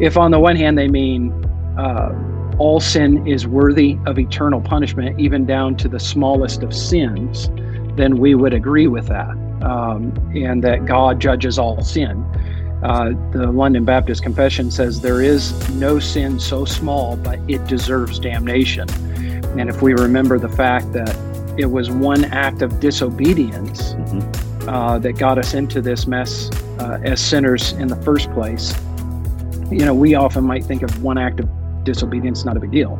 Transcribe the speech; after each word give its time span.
if 0.00 0.16
on 0.16 0.30
the 0.30 0.38
one 0.38 0.56
hand 0.56 0.78
they 0.78 0.88
mean 0.88 1.32
uh, 1.78 2.54
all 2.58 2.80
sin 2.80 3.26
is 3.26 3.46
worthy 3.46 3.96
of 4.06 4.18
eternal 4.18 4.60
punishment, 4.60 5.18
even 5.20 5.46
down 5.46 5.76
to 5.76 5.88
the 5.88 6.00
smallest 6.00 6.62
of 6.62 6.74
sins, 6.74 7.48
then 7.96 8.18
we 8.18 8.34
would 8.34 8.52
agree 8.52 8.86
with 8.86 9.06
that, 9.06 9.30
um, 9.62 10.12
and 10.34 10.62
that 10.64 10.86
God 10.86 11.20
judges 11.20 11.58
all 11.58 11.82
sin. 11.82 12.24
Uh, 12.82 13.10
the 13.32 13.50
London 13.50 13.84
Baptist 13.84 14.22
Confession 14.22 14.70
says 14.70 15.00
there 15.00 15.20
is 15.20 15.68
no 15.70 15.98
sin 15.98 16.38
so 16.38 16.64
small, 16.64 17.16
but 17.16 17.38
it 17.48 17.64
deserves 17.66 18.20
damnation. 18.20 18.88
And 19.58 19.68
if 19.68 19.82
we 19.82 19.94
remember 19.94 20.38
the 20.38 20.48
fact 20.48 20.92
that 20.92 21.16
it 21.58 21.66
was 21.66 21.90
one 21.90 22.24
act 22.26 22.62
of 22.62 22.78
disobedience 22.78 23.94
mm-hmm. 23.94 24.68
uh, 24.68 24.98
that 25.00 25.12
got 25.14 25.38
us 25.38 25.54
into 25.54 25.80
this 25.80 26.06
mess 26.06 26.50
uh, 26.78 27.00
as 27.02 27.20
sinners 27.20 27.72
in 27.72 27.88
the 27.88 27.96
first 27.96 28.30
place, 28.30 28.72
you 29.70 29.84
know, 29.84 29.94
we 29.94 30.14
often 30.14 30.44
might 30.44 30.64
think 30.64 30.82
of 30.82 31.02
one 31.02 31.18
act 31.18 31.40
of 31.40 31.48
disobedience 31.84 32.44
not 32.44 32.56
a 32.56 32.60
big 32.60 32.70
deal, 32.70 32.96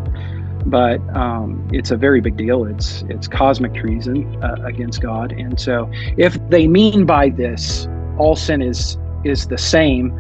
but 0.66 0.98
um, 1.16 1.68
it's 1.72 1.90
a 1.90 1.96
very 1.96 2.20
big 2.20 2.36
deal. 2.36 2.64
It's 2.64 3.02
it's 3.08 3.28
cosmic 3.28 3.74
treason 3.74 4.42
uh, 4.42 4.56
against 4.64 5.00
God, 5.00 5.32
and 5.32 5.58
so 5.58 5.90
if 6.16 6.36
they 6.48 6.66
mean 6.66 7.06
by 7.06 7.30
this 7.30 7.86
all 8.18 8.36
sin 8.36 8.62
is 8.62 8.98
is 9.24 9.46
the 9.46 9.58
same, 9.58 10.12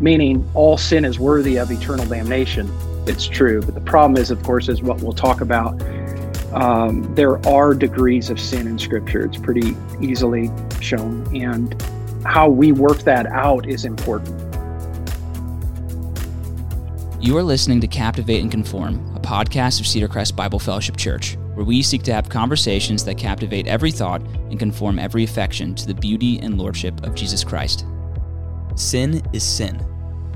meaning 0.00 0.48
all 0.54 0.78
sin 0.78 1.04
is 1.04 1.18
worthy 1.18 1.56
of 1.56 1.70
eternal 1.70 2.06
damnation. 2.06 2.70
It's 3.06 3.26
true, 3.26 3.62
but 3.62 3.74
the 3.74 3.80
problem 3.80 4.20
is, 4.20 4.30
of 4.30 4.42
course, 4.42 4.68
is 4.68 4.82
what 4.82 5.00
we'll 5.00 5.12
talk 5.12 5.40
about. 5.40 5.80
Um, 6.52 7.14
there 7.14 7.44
are 7.46 7.74
degrees 7.74 8.30
of 8.30 8.40
sin 8.40 8.66
in 8.66 8.78
Scripture. 8.78 9.24
It's 9.24 9.36
pretty 9.36 9.76
easily 10.00 10.50
shown, 10.80 11.26
and 11.36 11.80
how 12.24 12.48
we 12.48 12.72
work 12.72 12.98
that 13.02 13.26
out 13.26 13.68
is 13.68 13.84
important. 13.84 14.45
You 17.26 17.36
are 17.36 17.42
listening 17.42 17.80
to 17.80 17.88
Captivate 17.88 18.40
and 18.40 18.52
Conform, 18.52 19.04
a 19.16 19.18
podcast 19.18 19.80
of 19.80 19.86
Cedar 19.88 20.06
Crest 20.06 20.36
Bible 20.36 20.60
Fellowship 20.60 20.96
Church, 20.96 21.36
where 21.54 21.66
we 21.66 21.82
seek 21.82 22.04
to 22.04 22.14
have 22.14 22.28
conversations 22.28 23.04
that 23.04 23.18
captivate 23.18 23.66
every 23.66 23.90
thought 23.90 24.20
and 24.22 24.60
conform 24.60 25.00
every 25.00 25.24
affection 25.24 25.74
to 25.74 25.88
the 25.88 25.94
beauty 25.94 26.38
and 26.38 26.56
lordship 26.56 27.02
of 27.02 27.16
Jesus 27.16 27.42
Christ. 27.42 27.84
Sin 28.76 29.28
is 29.32 29.42
sin. 29.42 29.84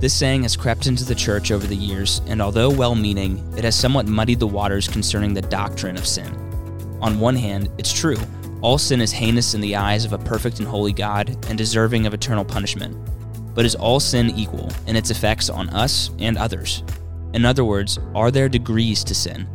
This 0.00 0.12
saying 0.12 0.42
has 0.42 0.56
crept 0.56 0.88
into 0.88 1.04
the 1.04 1.14
church 1.14 1.52
over 1.52 1.64
the 1.64 1.76
years, 1.76 2.22
and 2.26 2.42
although 2.42 2.68
well 2.68 2.96
meaning, 2.96 3.38
it 3.56 3.62
has 3.62 3.78
somewhat 3.78 4.08
muddied 4.08 4.40
the 4.40 4.48
waters 4.48 4.88
concerning 4.88 5.32
the 5.32 5.42
doctrine 5.42 5.96
of 5.96 6.08
sin. 6.08 6.34
On 7.00 7.20
one 7.20 7.36
hand, 7.36 7.70
it's 7.78 7.92
true, 7.92 8.18
all 8.62 8.78
sin 8.78 9.00
is 9.00 9.12
heinous 9.12 9.54
in 9.54 9.60
the 9.60 9.76
eyes 9.76 10.04
of 10.04 10.12
a 10.12 10.18
perfect 10.18 10.58
and 10.58 10.66
holy 10.66 10.92
God 10.92 11.28
and 11.48 11.56
deserving 11.56 12.06
of 12.06 12.14
eternal 12.14 12.44
punishment. 12.44 12.96
But 13.54 13.64
is 13.64 13.74
all 13.74 14.00
sin 14.00 14.30
equal 14.30 14.70
in 14.86 14.96
its 14.96 15.10
effects 15.10 15.50
on 15.50 15.68
us 15.70 16.10
and 16.18 16.38
others? 16.38 16.82
In 17.32 17.44
other 17.44 17.64
words, 17.64 17.98
are 18.14 18.30
there 18.30 18.48
degrees 18.48 19.04
to 19.04 19.14
sin? 19.14 19.48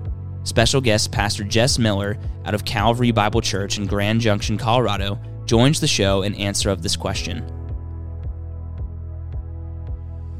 Special 0.44 0.80
guest 0.80 1.12
Pastor 1.12 1.44
Jess 1.44 1.80
Miller 1.80 2.18
out 2.46 2.54
of 2.54 2.66
Calvary 2.66 3.12
Bible 3.12 3.42
Church 3.42 3.78
in 3.78 3.88
Grand 3.88 4.22
Junction, 4.22 4.58
Colorado, 4.58 5.20
joins 5.46 5.80
the 5.80 5.88
show 5.88 6.22
in 6.22 6.36
answer 6.36 6.70
of 6.70 6.82
this 6.82 6.96
question. 6.96 7.44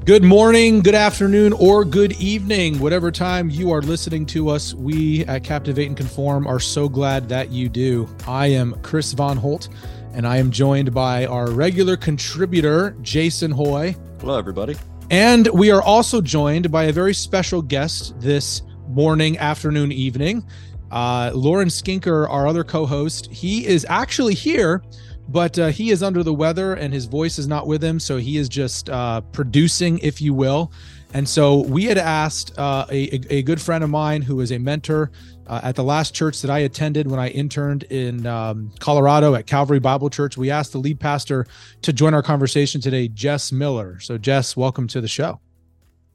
Good 0.06 0.24
morning, 0.24 0.82
good 0.82 0.94
afternoon, 0.94 1.52
or 1.54 1.84
good 1.84 2.12
evening, 2.22 2.78
whatever 2.78 3.12
time 3.12 3.50
you 3.50 3.72
are 3.72 3.82
listening 3.82 4.28
to 4.28 4.50
us. 4.50 4.76
We 4.76 5.26
at 5.26 5.44
Captivate 5.44 5.88
and 5.88 5.98
Conform 5.98 6.46
are 6.46 6.60
so 6.60 6.88
glad 6.88 7.28
that 7.30 7.50
you 7.50 7.70
do. 7.70 8.08
I 8.28 8.46
am 8.48 8.80
Chris 8.84 9.14
Von 9.14 9.36
Holt, 9.36 9.68
and 10.16 10.26
I 10.26 10.38
am 10.38 10.50
joined 10.50 10.94
by 10.94 11.26
our 11.26 11.52
regular 11.52 11.98
contributor, 11.98 12.96
Jason 13.02 13.52
Hoy. 13.52 13.98
Hello, 14.22 14.40
everybody. 14.40 14.78
And 15.12 15.48
we 15.50 15.72
are 15.72 15.82
also 15.82 16.22
joined 16.22 16.72
by 16.72 16.86
a 16.86 16.94
very 16.94 17.14
special 17.14 17.62
guest 17.62 18.18
this 18.22 18.62
morning, 18.88 19.38
afternoon, 19.38 19.92
evening. 19.92 20.48
Uh, 20.90 21.32
Lauren 21.36 21.68
Skinker, 21.68 22.30
our 22.30 22.48
other 22.48 22.64
co 22.64 22.86
host, 22.86 23.30
he 23.30 23.68
is 23.68 23.86
actually 23.90 24.34
here 24.34 24.82
but 25.28 25.58
uh, 25.58 25.68
he 25.70 25.90
is 25.90 26.04
under 26.04 26.22
the 26.22 26.34
weather 26.34 26.76
and 26.76 26.94
his 26.94 27.06
voice 27.06 27.40
is 27.40 27.48
not 27.48 27.66
with 27.66 27.84
him 27.84 28.00
so 28.00 28.18
he 28.18 28.38
is 28.38 28.48
just 28.48 28.92
uh, 28.92 29.20
producing 29.22 29.98
if 30.00 30.22
you 30.22 30.36
will 30.36 30.72
and 31.16 31.30
so 31.30 31.62
we 31.62 31.86
had 31.86 31.98
asked 31.98 32.60
uh, 32.60 32.86
a, 32.92 33.34
a 33.34 33.42
good 33.44 33.62
friend 33.62 33.86
of 33.86 33.90
mine 33.90 34.22
who 34.22 34.42
is 34.42 34.52
a 34.52 34.58
mentor 34.58 35.12
uh, 35.48 35.62
at 35.64 35.76
the 35.76 35.84
last 35.84 36.14
church 36.14 36.42
that 36.42 36.52
i 36.52 36.60
attended 36.60 37.10
when 37.10 37.20
i 37.20 37.30
interned 37.30 37.84
in 37.84 38.28
um, 38.28 38.70
colorado 38.80 39.34
at 39.34 39.48
calvary 39.48 39.80
bible 39.80 40.10
church 40.10 40.38
we 40.38 40.52
asked 40.52 40.74
the 40.74 40.78
lead 40.78 41.00
pastor 41.00 41.48
to 41.82 41.94
join 41.94 42.14
our 42.14 42.22
conversation 42.22 42.82
today 42.82 43.08
jess 43.08 43.52
miller 43.52 43.98
so 44.00 44.18
jess 44.18 44.58
welcome 44.58 44.88
to 44.88 45.00
the 45.00 45.08
show 45.08 45.40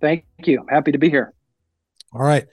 thank 0.01 0.25
you 0.45 0.65
happy 0.69 0.93
to 0.93 0.99
be 0.99 1.09
here 1.09 1.33
all 2.13 2.23
right 2.23 2.47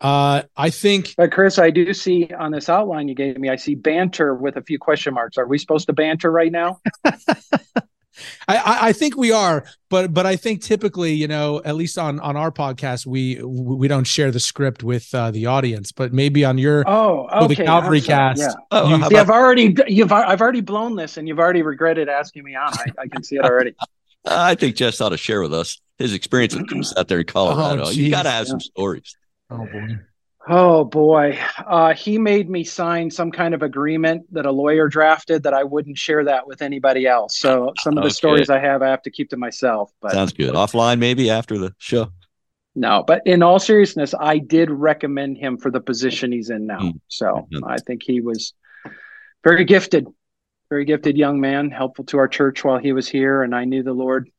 uh, 0.00 0.42
I 0.56 0.70
think. 0.70 1.14
But 1.16 1.30
Chris, 1.30 1.60
I 1.60 1.70
do 1.70 1.94
see 1.94 2.28
on 2.36 2.50
this 2.50 2.68
outline 2.68 3.06
you 3.06 3.14
gave 3.14 3.38
me, 3.38 3.48
I 3.48 3.54
see 3.54 3.76
banter 3.76 4.34
with 4.34 4.56
a 4.56 4.62
few 4.62 4.76
question 4.76 5.14
marks. 5.14 5.38
Are 5.38 5.46
we 5.46 5.58
supposed 5.58 5.86
to 5.86 5.92
banter 5.92 6.28
right 6.28 6.50
now? 6.50 6.80
I, 8.48 8.78
I 8.88 8.92
think 8.92 9.16
we 9.16 9.32
are, 9.32 9.64
but 9.88 10.12
but 10.12 10.26
I 10.26 10.36
think 10.36 10.62
typically, 10.62 11.12
you 11.12 11.28
know, 11.28 11.60
at 11.64 11.74
least 11.76 11.98
on 11.98 12.20
on 12.20 12.36
our 12.36 12.50
podcast, 12.50 13.06
we 13.06 13.42
we 13.42 13.88
don't 13.88 14.06
share 14.06 14.30
the 14.30 14.40
script 14.40 14.82
with 14.82 15.14
uh, 15.14 15.30
the 15.30 15.46
audience. 15.46 15.92
But 15.92 16.12
maybe 16.12 16.44
on 16.44 16.58
your 16.58 16.84
oh 16.86 17.28
okay, 17.44 17.54
the 17.54 17.64
Calvary 17.64 18.00
cast, 18.00 18.40
yeah. 18.40 18.52
Oh, 18.70 18.88
you, 18.88 19.04
see, 19.08 19.16
I've 19.16 19.30
already 19.30 19.74
you've 19.88 20.12
I've 20.12 20.40
already 20.40 20.60
blown 20.60 20.96
this, 20.96 21.16
and 21.16 21.28
you've 21.28 21.38
already 21.38 21.62
regretted 21.62 22.08
asking 22.08 22.44
me 22.44 22.54
on. 22.54 22.72
I, 22.72 22.86
I 23.02 23.08
can 23.08 23.22
see 23.22 23.36
it 23.36 23.44
already. 23.44 23.74
I 24.24 24.54
think 24.54 24.76
Jess 24.76 25.00
ought 25.00 25.08
to 25.08 25.16
share 25.16 25.42
with 25.42 25.52
us 25.52 25.80
his 25.98 26.14
experience 26.14 26.54
with 26.54 26.96
out 26.96 27.08
there 27.08 27.20
in 27.20 27.26
Colorado. 27.26 27.86
Oh, 27.86 27.90
you 27.90 28.10
got 28.10 28.22
to 28.22 28.30
have 28.30 28.46
yeah. 28.46 28.50
some 28.50 28.60
stories. 28.60 29.16
Oh 29.50 29.66
boy. 29.66 29.98
Oh 30.48 30.84
boy, 30.84 31.38
uh, 31.66 31.94
he 31.94 32.18
made 32.18 32.50
me 32.50 32.64
sign 32.64 33.10
some 33.10 33.30
kind 33.30 33.54
of 33.54 33.62
agreement 33.62 34.26
that 34.34 34.44
a 34.44 34.50
lawyer 34.50 34.88
drafted 34.88 35.44
that 35.44 35.54
I 35.54 35.62
wouldn't 35.62 35.96
share 35.96 36.24
that 36.24 36.46
with 36.48 36.62
anybody 36.62 37.06
else. 37.06 37.38
So 37.38 37.72
some 37.78 37.96
of 37.96 38.02
the 38.02 38.08
okay. 38.08 38.14
stories 38.14 38.50
I 38.50 38.58
have, 38.58 38.82
I 38.82 38.88
have 38.88 39.02
to 39.02 39.10
keep 39.10 39.30
to 39.30 39.36
myself. 39.36 39.92
But 40.00 40.12
sounds 40.12 40.32
good. 40.32 40.54
Offline, 40.54 40.98
maybe 40.98 41.30
after 41.30 41.58
the 41.58 41.74
show. 41.78 42.12
No, 42.74 43.04
but 43.06 43.22
in 43.24 43.42
all 43.42 43.60
seriousness, 43.60 44.14
I 44.18 44.38
did 44.38 44.70
recommend 44.70 45.38
him 45.38 45.58
for 45.58 45.70
the 45.70 45.80
position 45.80 46.32
he's 46.32 46.50
in 46.50 46.66
now. 46.66 46.78
Mm. 46.78 47.00
So. 47.06 47.46
I 47.64 47.76
think 47.78 48.02
he 48.02 48.20
was 48.20 48.54
very 49.44 49.64
gifted, 49.64 50.06
very 50.70 50.84
gifted 50.84 51.16
young 51.16 51.40
man, 51.40 51.70
helpful 51.70 52.04
to 52.06 52.18
our 52.18 52.28
church 52.28 52.64
while 52.64 52.78
he 52.78 52.92
was 52.92 53.06
here, 53.06 53.42
and 53.42 53.54
I 53.54 53.64
knew 53.64 53.82
the 53.82 53.92
Lord 53.92 54.30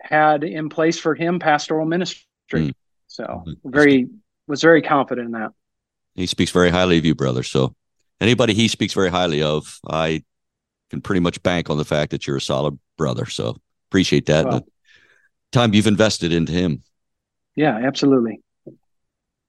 had 0.00 0.44
in 0.44 0.68
place 0.68 0.98
for 0.98 1.14
him 1.14 1.38
pastoral 1.38 1.86
ministry. 1.86 2.24
Mm. 2.52 2.74
So 3.06 3.44
very 3.64 4.08
was 4.46 4.62
very 4.62 4.82
confident 4.82 5.26
in 5.26 5.32
that. 5.32 5.52
He 6.14 6.26
speaks 6.26 6.50
very 6.50 6.70
highly 6.70 6.98
of 6.98 7.04
you, 7.04 7.14
brother. 7.14 7.42
So 7.42 7.74
anybody 8.20 8.54
he 8.54 8.68
speaks 8.68 8.94
very 8.94 9.10
highly 9.10 9.42
of, 9.42 9.78
I 9.88 10.22
can 10.90 11.00
pretty 11.00 11.20
much 11.20 11.42
bank 11.42 11.68
on 11.68 11.78
the 11.78 11.84
fact 11.84 12.12
that 12.12 12.26
you're 12.26 12.36
a 12.36 12.40
solid 12.40 12.78
brother. 12.96 13.26
So 13.26 13.56
appreciate 13.90 14.26
that. 14.26 14.46
Well, 14.46 14.66
time 15.52 15.74
you've 15.74 15.86
invested 15.86 16.32
into 16.32 16.52
him. 16.52 16.82
Yeah, 17.54 17.76
absolutely. 17.76 18.40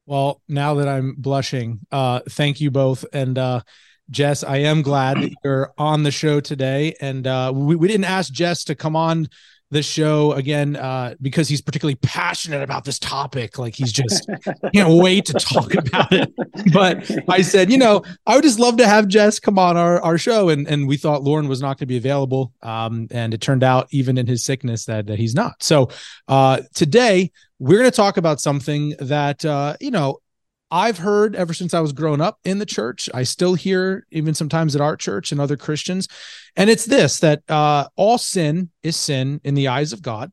Well, 0.05 0.41
now 0.47 0.75
that 0.75 0.87
I'm 0.87 1.15
blushing, 1.17 1.81
uh, 1.91 2.21
thank 2.29 2.61
you 2.61 2.71
both. 2.71 3.05
And 3.11 3.37
uh, 3.37 3.61
Jess, 4.09 4.43
I 4.43 4.57
am 4.57 4.81
glad 4.81 5.17
that 5.17 5.33
you're 5.43 5.73
on 5.77 6.03
the 6.03 6.11
show 6.11 6.39
today. 6.39 6.95
And 7.01 7.27
uh, 7.27 7.51
we, 7.53 7.75
we 7.75 7.87
didn't 7.89 8.05
ask 8.05 8.31
Jess 8.31 8.63
to 8.65 8.75
come 8.75 8.95
on 8.95 9.27
the 9.69 9.83
show 9.83 10.31
again 10.33 10.75
uh, 10.75 11.15
because 11.21 11.49
he's 11.49 11.61
particularly 11.61 11.95
passionate 11.95 12.63
about 12.63 12.85
this 12.85 12.99
topic. 12.99 13.57
Like 13.57 13.75
he's 13.75 13.91
just 13.91 14.29
can't 14.73 15.01
wait 15.01 15.25
to 15.25 15.33
talk 15.33 15.73
about 15.73 16.11
it. 16.13 16.33
But 16.73 17.09
I 17.29 17.41
said, 17.41 17.71
you 17.71 17.77
know, 17.77 18.03
I 18.25 18.35
would 18.35 18.43
just 18.43 18.59
love 18.59 18.77
to 18.77 18.87
have 18.87 19.07
Jess 19.07 19.39
come 19.39 19.59
on 19.59 19.77
our, 19.77 20.01
our 20.01 20.17
show, 20.17 20.49
and 20.49 20.67
and 20.67 20.87
we 20.87 20.97
thought 20.97 21.23
Lauren 21.23 21.47
was 21.47 21.61
not 21.61 21.77
going 21.77 21.79
to 21.79 21.85
be 21.87 21.97
available, 21.97 22.53
um, 22.61 23.07
and 23.11 23.33
it 23.33 23.41
turned 23.41 23.63
out 23.63 23.87
even 23.91 24.17
in 24.17 24.27
his 24.27 24.43
sickness 24.43 24.85
that 24.85 25.07
that 25.07 25.19
he's 25.19 25.35
not. 25.35 25.61
So 25.61 25.89
uh, 26.27 26.61
today 26.73 27.31
we're 27.59 27.79
going 27.79 27.89
to 27.89 27.95
talk 27.95 28.17
about 28.17 28.39
something 28.39 28.95
that 28.99 29.43
uh, 29.43 29.75
you 29.81 29.91
know 29.91 30.19
I've 30.69 30.97
heard 30.97 31.35
ever 31.35 31.53
since 31.53 31.73
I 31.73 31.79
was 31.79 31.93
growing 31.93 32.21
up 32.21 32.39
in 32.43 32.59
the 32.59 32.65
church. 32.65 33.09
I 33.13 33.23
still 33.23 33.53
hear 33.53 34.05
even 34.11 34.33
sometimes 34.33 34.75
at 34.75 34.81
our 34.81 34.97
church 34.97 35.31
and 35.31 35.39
other 35.39 35.55
Christians. 35.55 36.07
And 36.55 36.69
it's 36.69 36.85
this 36.85 37.19
that 37.21 37.49
uh, 37.49 37.87
all 37.95 38.17
sin 38.17 38.69
is 38.83 38.95
sin 38.97 39.39
in 39.43 39.55
the 39.55 39.69
eyes 39.69 39.93
of 39.93 40.01
God. 40.01 40.31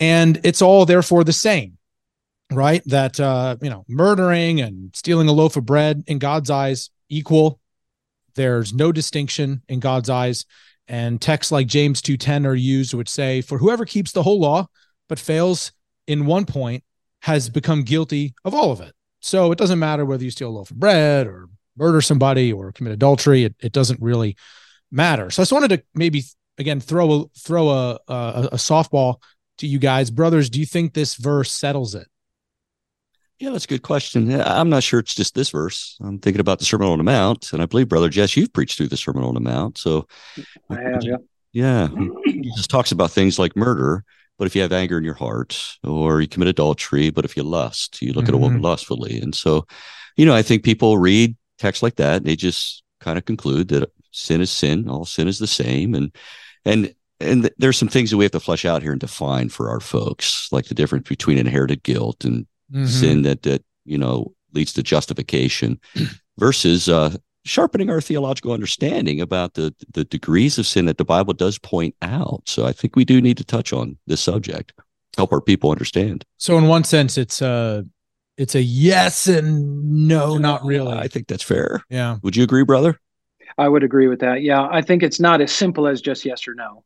And 0.00 0.40
it's 0.44 0.62
all 0.62 0.86
therefore 0.86 1.24
the 1.24 1.32
same, 1.32 1.78
right? 2.52 2.82
That, 2.86 3.18
uh, 3.20 3.56
you 3.60 3.70
know, 3.70 3.84
murdering 3.88 4.60
and 4.60 4.94
stealing 4.94 5.28
a 5.28 5.32
loaf 5.32 5.56
of 5.56 5.66
bread 5.66 6.04
in 6.06 6.18
God's 6.18 6.50
eyes 6.50 6.90
equal. 7.08 7.60
There's 8.34 8.72
no 8.72 8.92
distinction 8.92 9.62
in 9.68 9.80
God's 9.80 10.10
eyes. 10.10 10.46
And 10.88 11.20
texts 11.20 11.52
like 11.52 11.66
James 11.66 12.00
2:10 12.00 12.46
are 12.46 12.54
used, 12.54 12.94
which 12.94 13.08
say, 13.08 13.40
For 13.40 13.58
whoever 13.58 13.84
keeps 13.84 14.12
the 14.12 14.22
whole 14.22 14.40
law 14.40 14.68
but 15.08 15.18
fails 15.18 15.72
in 16.06 16.26
one 16.26 16.46
point 16.46 16.82
has 17.22 17.48
become 17.50 17.82
guilty 17.82 18.34
of 18.44 18.54
all 18.54 18.72
of 18.72 18.80
it. 18.80 18.94
So 19.20 19.52
it 19.52 19.58
doesn't 19.58 19.78
matter 19.78 20.04
whether 20.04 20.24
you 20.24 20.30
steal 20.30 20.48
a 20.48 20.50
loaf 20.50 20.70
of 20.70 20.78
bread 20.78 21.26
or 21.26 21.48
murder 21.76 22.00
somebody 22.00 22.52
or 22.52 22.72
commit 22.72 22.92
adultery. 22.92 23.44
It, 23.44 23.54
it 23.60 23.72
doesn't 23.72 24.00
really 24.00 24.36
matter. 24.90 25.30
So 25.30 25.42
I 25.42 25.44
just 25.44 25.52
wanted 25.52 25.68
to 25.68 25.82
maybe 25.94 26.22
again 26.56 26.80
throw 26.80 27.12
a 27.12 27.24
throw 27.38 27.68
a, 27.68 27.98
a, 28.08 28.48
a 28.52 28.56
softball 28.56 29.16
to 29.58 29.66
you 29.66 29.78
guys, 29.78 30.10
brothers. 30.10 30.50
Do 30.50 30.60
you 30.60 30.66
think 30.66 30.94
this 30.94 31.14
verse 31.14 31.52
settles 31.52 31.94
it? 31.94 32.06
Yeah, 33.38 33.50
that's 33.50 33.66
a 33.66 33.68
good 33.68 33.82
question. 33.82 34.40
I'm 34.40 34.68
not 34.68 34.82
sure 34.82 34.98
it's 34.98 35.14
just 35.14 35.34
this 35.36 35.50
verse. 35.50 35.96
I'm 36.00 36.18
thinking 36.18 36.40
about 36.40 36.58
the 36.58 36.64
Sermon 36.64 36.88
on 36.88 36.98
the 36.98 37.04
Mount, 37.04 37.52
and 37.52 37.62
I 37.62 37.66
believe, 37.66 37.88
Brother 37.88 38.08
Jess, 38.08 38.36
you've 38.36 38.52
preached 38.52 38.76
through 38.76 38.88
the 38.88 38.96
Sermon 38.96 39.22
on 39.22 39.34
the 39.34 39.40
Mount. 39.40 39.78
So, 39.78 40.08
I 40.68 40.74
have, 40.74 41.04
yeah. 41.04 41.18
Yeah, 41.52 41.88
Jesus 42.26 42.66
talks 42.66 42.90
about 42.90 43.12
things 43.12 43.38
like 43.38 43.54
murder, 43.54 44.04
but 44.38 44.46
if 44.46 44.54
you 44.54 44.62
have 44.62 44.72
anger 44.72 44.98
in 44.98 45.04
your 45.04 45.14
heart, 45.14 45.78
or 45.84 46.20
you 46.20 46.28
commit 46.28 46.48
adultery, 46.48 47.10
but 47.10 47.24
if 47.24 47.36
you 47.36 47.42
lust, 47.42 48.00
you 48.00 48.12
look 48.12 48.24
mm-hmm. 48.24 48.34
at 48.34 48.36
a 48.36 48.38
woman 48.38 48.58
mm-hmm. 48.58 48.66
lustfully, 48.66 49.20
and 49.20 49.34
so, 49.34 49.66
you 50.16 50.24
know, 50.24 50.34
I 50.34 50.42
think 50.42 50.62
people 50.62 50.98
read 50.98 51.36
texts 51.58 51.82
like 51.82 51.96
that, 51.96 52.18
and 52.18 52.26
they 52.26 52.36
just 52.36 52.82
kind 53.00 53.18
of 53.18 53.24
conclude 53.24 53.68
that 53.68 53.90
sin 54.12 54.40
is 54.40 54.50
sin, 54.50 54.88
all 54.88 55.04
sin 55.04 55.28
is 55.28 55.38
the 55.38 55.46
same, 55.46 55.94
and 55.94 56.14
and 56.64 56.94
and 57.20 57.50
there's 57.58 57.76
some 57.76 57.88
things 57.88 58.10
that 58.10 58.16
we 58.16 58.24
have 58.24 58.32
to 58.32 58.40
flesh 58.40 58.64
out 58.64 58.82
here 58.82 58.92
and 58.92 59.00
define 59.00 59.48
for 59.48 59.70
our 59.70 59.80
folks, 59.80 60.48
like 60.52 60.66
the 60.66 60.74
difference 60.74 61.08
between 61.08 61.38
inherited 61.38 61.82
guilt 61.82 62.24
and 62.24 62.46
mm-hmm. 62.72 62.86
sin 62.86 63.22
that 63.22 63.42
that 63.42 63.62
you 63.84 63.98
know 63.98 64.32
leads 64.54 64.72
to 64.74 64.82
justification 64.82 65.80
versus 66.38 66.88
uh, 66.88 67.16
sharpening 67.48 67.90
our 67.90 68.00
theological 68.00 68.52
understanding 68.52 69.20
about 69.20 69.54
the 69.54 69.74
the 69.92 70.04
degrees 70.04 70.58
of 70.58 70.66
sin 70.66 70.86
that 70.86 70.98
the 70.98 71.04
Bible 71.04 71.34
does 71.34 71.58
point 71.58 71.94
out. 72.02 72.42
So 72.46 72.66
I 72.66 72.72
think 72.72 72.96
we 72.96 73.04
do 73.04 73.20
need 73.20 73.36
to 73.38 73.44
touch 73.44 73.72
on 73.72 73.98
this 74.06 74.20
subject, 74.20 74.72
help 75.16 75.32
our 75.32 75.40
people 75.40 75.70
understand. 75.70 76.24
So 76.36 76.58
in 76.58 76.68
one 76.68 76.84
sense, 76.84 77.18
it's 77.18 77.42
a 77.42 77.84
it's 78.36 78.54
a 78.54 78.62
yes 78.62 79.26
and 79.26 80.06
no, 80.06 80.38
not 80.38 80.64
really. 80.64 80.96
I 80.96 81.08
think 81.08 81.26
that's 81.26 81.42
fair. 81.42 81.82
Yeah. 81.90 82.18
Would 82.22 82.36
you 82.36 82.44
agree, 82.44 82.64
brother? 82.64 83.00
I 83.56 83.68
would 83.68 83.82
agree 83.82 84.06
with 84.06 84.20
that. 84.20 84.42
Yeah, 84.42 84.68
I 84.70 84.82
think 84.82 85.02
it's 85.02 85.18
not 85.18 85.40
as 85.40 85.50
simple 85.50 85.88
as 85.88 86.00
just 86.00 86.24
yes 86.24 86.46
or 86.46 86.54
no. 86.54 86.84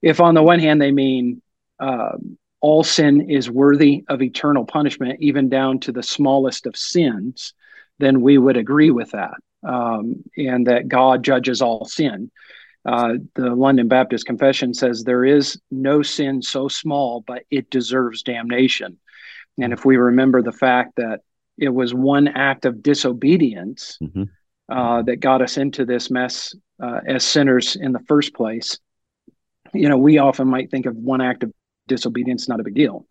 If 0.00 0.20
on 0.20 0.34
the 0.34 0.42
one 0.42 0.58
hand 0.58 0.80
they 0.80 0.92
mean 0.92 1.42
um, 1.78 2.38
all 2.60 2.82
sin 2.82 3.30
is 3.30 3.50
worthy 3.50 4.04
of 4.08 4.22
eternal 4.22 4.64
punishment, 4.64 5.20
even 5.20 5.50
down 5.50 5.80
to 5.80 5.92
the 5.92 6.02
smallest 6.02 6.66
of 6.66 6.76
sins, 6.76 7.52
then 7.98 8.22
we 8.22 8.38
would 8.38 8.56
agree 8.56 8.90
with 8.90 9.10
that, 9.10 9.34
um, 9.66 10.22
and 10.36 10.66
that 10.66 10.88
God 10.88 11.24
judges 11.24 11.60
all 11.60 11.84
sin. 11.84 12.30
Uh, 12.84 13.14
the 13.34 13.54
London 13.54 13.88
Baptist 13.88 14.26
Confession 14.26 14.72
says 14.72 15.02
there 15.02 15.24
is 15.24 15.60
no 15.70 16.02
sin 16.02 16.40
so 16.40 16.68
small, 16.68 17.24
but 17.26 17.42
it 17.50 17.68
deserves 17.68 18.22
damnation. 18.22 18.98
And 19.58 19.72
if 19.72 19.84
we 19.84 19.96
remember 19.96 20.40
the 20.40 20.52
fact 20.52 20.96
that 20.96 21.20
it 21.58 21.70
was 21.70 21.92
one 21.92 22.28
act 22.28 22.64
of 22.64 22.82
disobedience 22.82 23.98
mm-hmm. 24.00 24.24
uh, 24.68 25.02
that 25.02 25.16
got 25.16 25.42
us 25.42 25.56
into 25.56 25.84
this 25.84 26.10
mess 26.10 26.54
uh, 26.80 27.00
as 27.06 27.24
sinners 27.24 27.74
in 27.74 27.92
the 27.92 28.04
first 28.06 28.34
place, 28.34 28.78
you 29.74 29.88
know, 29.88 29.96
we 29.96 30.18
often 30.18 30.46
might 30.46 30.70
think 30.70 30.86
of 30.86 30.94
one 30.94 31.20
act 31.20 31.42
of 31.42 31.52
disobedience 31.88 32.48
not 32.48 32.60
a 32.60 32.64
big 32.64 32.74
deal 32.74 33.06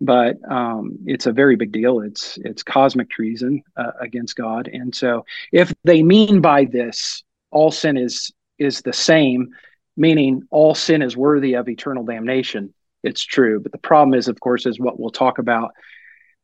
but 0.00 0.36
um, 0.50 0.98
it's 1.06 1.26
a 1.26 1.32
very 1.32 1.56
big 1.56 1.72
deal. 1.72 2.00
It's 2.00 2.38
it's 2.44 2.62
cosmic 2.62 3.10
treason 3.10 3.62
uh, 3.76 3.92
against 4.00 4.36
god. 4.36 4.68
And 4.72 4.94
so 4.94 5.24
if 5.52 5.72
they 5.84 6.02
mean 6.02 6.40
by 6.40 6.64
this 6.64 7.22
all 7.50 7.70
sin 7.70 7.96
is 7.96 8.32
is 8.58 8.82
the 8.82 8.92
same 8.92 9.48
meaning 9.96 10.42
all 10.50 10.74
sin 10.74 11.02
is 11.02 11.16
worthy 11.16 11.54
of 11.54 11.68
eternal 11.68 12.04
damnation 12.04 12.72
it's 13.04 13.24
true. 13.24 13.60
But 13.60 13.72
the 13.72 13.78
problem 13.78 14.18
is 14.18 14.28
of 14.28 14.40
course 14.40 14.66
is 14.66 14.80
what 14.80 14.98
we'll 14.98 15.10
talk 15.10 15.38
about. 15.38 15.72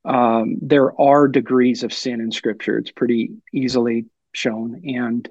Um, 0.05 0.56
there 0.61 0.99
are 1.01 1.29
degrees 1.29 1.83
of 1.83 1.93
sin 1.93 2.21
in 2.21 2.31
scripture. 2.31 2.79
It's 2.79 2.93
pretty 2.93 3.33
easily 3.53 4.06
shown. 4.33 4.83
And 4.85 5.29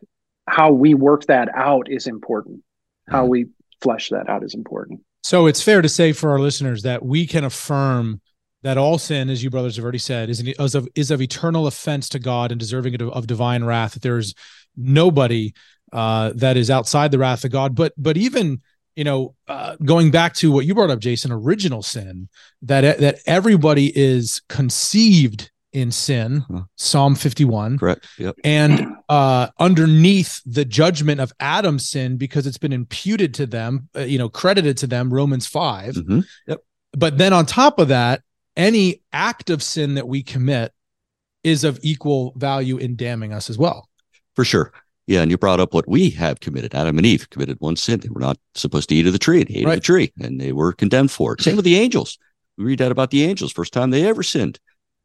how 0.48 0.72
we 0.72 0.94
work 0.94 1.26
that 1.26 1.50
out 1.56 1.90
is 1.90 2.08
important. 2.08 2.64
How 3.08 3.22
mm-hmm. 3.22 3.30
we 3.30 3.46
flesh 3.82 4.10
that 4.10 4.30
out 4.30 4.44
is 4.44 4.54
important 4.54 5.02
so 5.24 5.48
it's 5.48 5.64
fair 5.64 5.82
to 5.82 5.90
say 5.90 6.12
for 6.12 6.32
our 6.32 6.40
listeners 6.40 6.84
that 6.84 7.04
we 7.04 7.26
can 7.26 7.44
affirm 7.44 8.22
that 8.62 8.78
all 8.78 8.98
sin, 8.98 9.30
as 9.30 9.44
you 9.44 9.50
brothers 9.50 9.76
have 9.76 9.84
already 9.84 9.98
said, 9.98 10.30
is, 10.30 10.42
is, 10.42 10.76
of, 10.76 10.88
is 10.96 11.12
of 11.12 11.22
eternal 11.22 11.68
offense 11.68 12.08
to 12.10 12.20
God 12.20 12.52
and 12.52 12.60
deserving 12.60 13.02
of, 13.02 13.10
of 13.10 13.28
divine 13.28 13.64
wrath. 13.64 13.94
That 13.94 14.02
there's 14.02 14.34
nobody 14.76 15.54
uh, 15.92 16.32
that 16.36 16.58
is 16.58 16.70
outside 16.70 17.12
the 17.12 17.20
wrath 17.20 17.44
of 17.44 17.52
God. 17.52 17.76
But 17.76 17.94
but 17.98 18.18
even 18.18 18.62
you 18.96 19.04
know, 19.04 19.36
uh, 19.48 19.76
going 19.84 20.12
back 20.12 20.34
to 20.36 20.52
what 20.52 20.66
you 20.66 20.76
brought 20.76 20.92
up, 20.92 21.00
Jason, 21.00 21.32
original 21.32 21.82
sin, 21.82 22.30
that 22.62 23.00
that 23.00 23.20
everybody 23.26 23.92
is 23.98 24.42
conceived 24.50 25.52
in 25.74 25.92
sin 25.92 26.46
psalm 26.76 27.16
51 27.16 27.78
correct 27.80 28.08
yep 28.18 28.36
and 28.44 28.96
uh 29.10 29.48
underneath 29.60 30.42
the 30.46 30.64
judgment 30.64 31.20
of 31.20 31.34
adam's 31.40 31.90
sin 31.90 32.18
because 32.18 32.48
it's 32.48 32.58
been 32.58 32.74
imputed 32.74 33.34
to 33.34 33.46
them 33.46 33.90
uh, 33.96 34.02
you 34.02 34.18
know 34.18 34.30
credited 34.30 34.78
to 34.78 34.88
them 34.88 35.14
romans 35.14 35.48
5 35.48 35.96
mm-hmm. 35.96 36.20
yep 36.48 36.60
but 36.94 37.18
then 37.18 37.34
on 37.34 37.46
top 37.46 37.80
of 37.80 37.88
that 37.90 38.22
any 38.56 39.02
act 39.12 39.50
of 39.50 39.64
sin 39.64 39.96
that 39.96 40.08
we 40.08 40.22
commit 40.22 40.72
is 41.44 41.64
of 41.64 41.80
equal 41.82 42.34
value 42.38 42.78
in 42.78 42.96
damning 42.96 43.34
us 43.34 43.50
as 43.50 43.58
well 43.58 43.90
for 44.36 44.46
sure 44.46 44.72
yeah, 45.06 45.22
and 45.22 45.30
you 45.30 45.38
brought 45.38 45.60
up 45.60 45.74
what 45.74 45.88
we 45.88 46.10
have 46.12 46.40
committed. 46.40 46.74
Adam 46.74 46.98
and 46.98 47.06
Eve 47.06 47.30
committed 47.30 47.58
one 47.60 47.76
sin. 47.76 48.00
They 48.00 48.10
were 48.10 48.22
not 48.22 48.38
supposed 48.56 48.88
to 48.90 48.96
eat 48.96 49.06
of 49.06 49.12
the 49.12 49.20
tree. 49.20 49.44
They 49.44 49.56
ate 49.56 49.66
right. 49.66 49.74
of 49.74 49.80
the 49.80 49.86
tree, 49.86 50.14
and 50.22 50.40
they 50.40 50.54
were 50.54 50.72
condemned 50.72 51.12
for 51.12 51.34
it. 51.34 51.42
Same 51.42 51.58
with 51.58 51.66
the 51.66 51.76
angels. 51.76 52.18
We 52.58 52.64
read 52.64 52.80
that 52.80 52.92
about 52.92 53.12
the 53.12 53.24
angels. 53.24 53.52
First 53.52 53.74
time 53.74 53.90
they 53.90 54.08
ever 54.08 54.24
sinned 54.24 54.60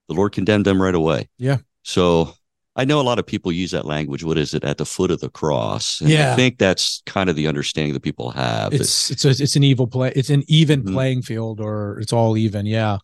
the 0.08 0.14
Lord 0.14 0.32
condemned 0.32 0.64
them 0.64 0.80
right 0.80 0.94
away. 0.94 1.28
Yeah. 1.38 1.58
So 1.82 2.34
I 2.76 2.84
know 2.84 3.00
a 3.00 3.02
lot 3.02 3.18
of 3.18 3.26
people 3.26 3.50
use 3.50 3.72
that 3.72 3.84
language. 3.84 4.22
What 4.24 4.38
is 4.38 4.54
it 4.54 4.64
at 4.64 4.78
the 4.78 4.86
foot 4.86 5.10
of 5.10 5.20
the 5.20 5.28
cross? 5.28 6.00
And 6.00 6.10
yeah. 6.10 6.32
I 6.32 6.36
think 6.36 6.58
that's 6.58 7.02
kind 7.06 7.28
of 7.28 7.36
the 7.36 7.46
understanding 7.46 7.92
that 7.94 8.02
people 8.02 8.30
have. 8.30 8.72
It's 8.72 9.10
it's 9.10 9.24
a, 9.24 9.30
it's 9.30 9.56
an 9.56 9.64
evil 9.64 9.86
play. 9.86 10.12
It's 10.14 10.30
an 10.30 10.44
even 10.48 10.82
mm-hmm. 10.82 10.94
playing 10.94 11.22
field, 11.22 11.60
or 11.60 11.98
it's 12.00 12.12
all 12.12 12.36
even. 12.36 12.66
Yeah. 12.66 12.98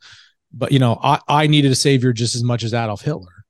But 0.52 0.70
you 0.70 0.78
know, 0.78 0.98
I 1.02 1.18
I 1.28 1.46
needed 1.48 1.72
a 1.72 1.76
savior 1.76 2.12
just 2.12 2.34
as 2.34 2.44
much 2.44 2.62
as 2.62 2.72
Adolf 2.72 3.02
Hitler. 3.02 3.44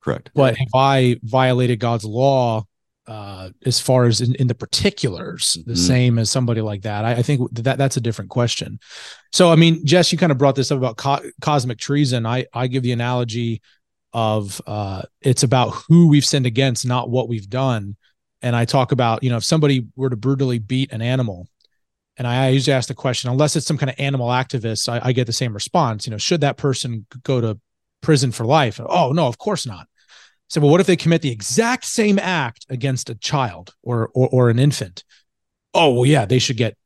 Correct. 0.00 0.30
But 0.34 0.56
if 0.58 0.68
I 0.74 1.16
violated 1.22 1.78
God's 1.78 2.04
law, 2.04 2.64
uh, 3.06 3.50
as 3.66 3.80
far 3.80 4.04
as 4.04 4.20
in, 4.20 4.34
in 4.36 4.46
the 4.46 4.54
particulars, 4.54 5.54
the 5.66 5.72
mm-hmm. 5.72 5.74
same 5.74 6.18
as 6.18 6.30
somebody 6.30 6.60
like 6.60 6.82
that, 6.82 7.04
I, 7.04 7.12
I, 7.14 7.22
think 7.22 7.52
that 7.52 7.76
that's 7.76 7.96
a 7.96 8.00
different 8.00 8.30
question. 8.30 8.78
So, 9.32 9.50
I 9.50 9.56
mean, 9.56 9.84
Jess, 9.84 10.12
you 10.12 10.18
kind 10.18 10.30
of 10.30 10.38
brought 10.38 10.54
this 10.54 10.70
up 10.70 10.78
about 10.78 10.96
co- 10.96 11.30
cosmic 11.40 11.78
treason. 11.78 12.26
I 12.26 12.46
I 12.52 12.68
give 12.68 12.84
the 12.84 12.92
analogy 12.92 13.60
of 14.12 14.60
uh, 14.66 15.02
it's 15.20 15.42
about 15.42 15.70
who 15.88 16.08
we've 16.08 16.24
sinned 16.24 16.46
against, 16.46 16.86
not 16.86 17.10
what 17.10 17.28
we've 17.28 17.48
done. 17.48 17.96
And 18.40 18.54
I 18.54 18.64
talk 18.64 18.92
about, 18.92 19.22
you 19.22 19.30
know, 19.30 19.36
if 19.36 19.44
somebody 19.44 19.86
were 19.96 20.10
to 20.10 20.16
brutally 20.16 20.58
beat 20.58 20.92
an 20.92 21.02
animal, 21.02 21.48
and 22.16 22.26
I, 22.26 22.46
I 22.46 22.48
usually 22.50 22.74
ask 22.74 22.88
the 22.88 22.94
question, 22.94 23.30
unless 23.30 23.56
it's 23.56 23.66
some 23.66 23.78
kind 23.78 23.90
of 23.90 23.96
animal 23.98 24.28
activist, 24.28 24.88
I, 24.88 25.00
I 25.08 25.12
get 25.12 25.26
the 25.26 25.32
same 25.32 25.54
response. 25.54 26.06
You 26.06 26.12
know, 26.12 26.18
should 26.18 26.42
that 26.42 26.56
person 26.56 27.06
go 27.24 27.40
to 27.40 27.58
prison 28.00 28.30
for 28.30 28.44
life? 28.44 28.80
Oh 28.84 29.10
no, 29.10 29.26
of 29.26 29.38
course 29.38 29.66
not 29.66 29.88
so, 30.52 30.60
well, 30.60 30.68
what 30.68 30.82
if 30.82 30.86
they 30.86 30.96
commit 30.96 31.22
the 31.22 31.30
exact 31.30 31.86
same 31.86 32.18
act 32.18 32.66
against 32.68 33.08
a 33.08 33.14
child 33.14 33.74
or, 33.82 34.10
or, 34.12 34.28
or 34.28 34.50
an 34.50 34.58
infant? 34.58 35.02
Oh, 35.72 35.94
well, 35.94 36.04
yeah, 36.04 36.26
they 36.26 36.38
should 36.38 36.58
get, 36.58 36.76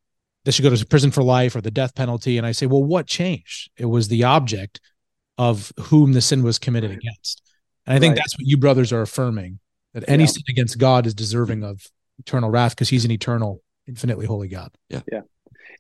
they 0.45 0.53
should 0.53 0.63
go 0.63 0.73
to 0.73 0.87
prison 0.87 1.11
for 1.11 1.25
life 1.25 1.57
or 1.57 1.61
the 1.61 1.73
death 1.73 1.97
penalty. 1.97 2.39
And 2.39 2.47
I 2.47 2.53
say, 2.53 2.67
well, 2.67 2.85
what 2.85 3.09
changed? 3.09 3.73
It 3.77 3.87
was 3.87 4.07
the 4.07 4.23
object 4.23 4.81
of 5.37 5.73
whom 5.81 6.13
the 6.13 6.21
sin 6.21 6.45
was 6.45 6.61
committed 6.61 6.91
right. 6.91 6.99
against. 7.01 7.43
And 7.89 7.97
I 7.97 7.99
think 7.99 8.13
right. 8.13 8.19
that's 8.19 8.39
what 8.39 8.47
you 8.47 8.57
brothers 8.57 8.93
are 8.93 9.03
affirming 9.03 9.59
that 9.95 10.05
any 10.07 10.23
yeah. 10.23 10.29
sin 10.29 10.45
against 10.49 10.79
God 10.79 11.05
is 11.05 11.15
deserving 11.15 11.65
of 11.65 11.85
eternal 12.21 12.51
wrath 12.51 12.77
because 12.77 12.89
he's 12.89 13.05
an 13.05 13.11
eternal, 13.11 13.65
infinitely 13.89 14.27
holy 14.27 14.47
God. 14.47 14.71
Yeah. 14.89 15.01
Yeah. 15.11 15.23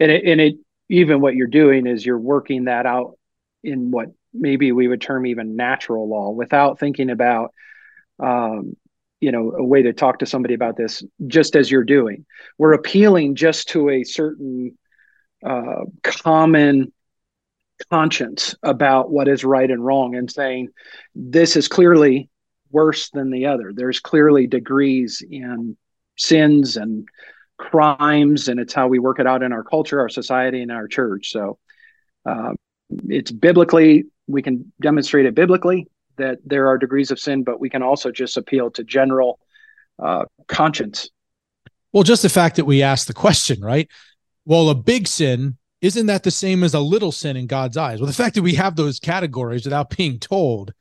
And 0.00 0.10
it, 0.10 0.24
and 0.24 0.40
it, 0.40 0.56
even 0.88 1.20
what 1.20 1.36
you're 1.36 1.46
doing 1.46 1.86
is 1.86 2.04
you're 2.04 2.18
working 2.18 2.64
that 2.64 2.84
out 2.84 3.16
in 3.62 3.92
what 3.92 4.08
maybe 4.34 4.72
we 4.72 4.88
would 4.88 5.00
term 5.00 5.24
even 5.24 5.54
natural 5.54 6.08
law 6.08 6.30
without 6.30 6.80
thinking 6.80 7.10
about 7.10 7.52
um, 8.18 8.76
you 9.20 9.32
know 9.32 9.52
a 9.52 9.64
way 9.64 9.82
to 9.82 9.92
talk 9.92 10.18
to 10.18 10.26
somebody 10.26 10.54
about 10.54 10.76
this 10.76 11.02
just 11.26 11.56
as 11.56 11.70
you're 11.70 11.84
doing. 11.84 12.26
We're 12.58 12.74
appealing 12.74 13.34
just 13.34 13.68
to 13.68 13.90
a 13.90 14.04
certain 14.04 14.76
uh, 15.44 15.84
common 16.02 16.92
conscience 17.90 18.54
about 18.62 19.10
what 19.10 19.28
is 19.28 19.44
right 19.44 19.70
and 19.70 19.84
wrong 19.84 20.14
and 20.14 20.30
saying 20.30 20.68
this 21.14 21.56
is 21.56 21.68
clearly 21.68 22.30
worse 22.70 23.10
than 23.10 23.30
the 23.30 23.46
other. 23.46 23.72
There's 23.74 24.00
clearly 24.00 24.46
degrees 24.46 25.22
in 25.28 25.76
sins 26.16 26.76
and 26.76 27.06
crimes 27.58 28.48
and 28.48 28.60
it's 28.60 28.74
how 28.74 28.88
we 28.88 28.98
work 28.98 29.18
it 29.18 29.26
out 29.26 29.42
in 29.42 29.52
our 29.52 29.64
culture 29.64 30.00
our 30.00 30.08
society 30.08 30.62
and 30.62 30.72
our 30.72 30.88
church. 30.88 31.30
So 31.30 31.58
uh, 32.24 32.52
it's 33.08 33.30
biblically 33.30 34.04
we 34.26 34.42
can 34.42 34.72
demonstrate 34.80 35.26
it 35.26 35.34
biblically 35.34 35.88
that 36.16 36.38
there 36.44 36.68
are 36.68 36.78
degrees 36.78 37.10
of 37.10 37.18
sin, 37.18 37.42
but 37.42 37.60
we 37.60 37.70
can 37.70 37.82
also 37.82 38.10
just 38.10 38.36
appeal 38.36 38.70
to 38.72 38.84
general 38.84 39.38
uh, 39.98 40.24
conscience. 40.48 41.10
Well, 41.92 42.02
just 42.02 42.22
the 42.22 42.28
fact 42.28 42.56
that 42.56 42.64
we 42.64 42.82
ask 42.82 43.06
the 43.06 43.14
question, 43.14 43.60
right? 43.60 43.88
Well, 44.44 44.68
a 44.68 44.74
big 44.74 45.08
sin 45.08 45.56
isn't 45.82 46.06
that 46.06 46.22
the 46.22 46.30
same 46.30 46.64
as 46.64 46.74
a 46.74 46.80
little 46.80 47.12
sin 47.12 47.36
in 47.36 47.46
God's 47.46 47.76
eyes? 47.76 48.00
Well, 48.00 48.06
the 48.06 48.12
fact 48.12 48.34
that 48.34 48.42
we 48.42 48.54
have 48.54 48.76
those 48.76 48.98
categories 48.98 49.64
without 49.64 49.94
being 49.94 50.18
told 50.18 50.72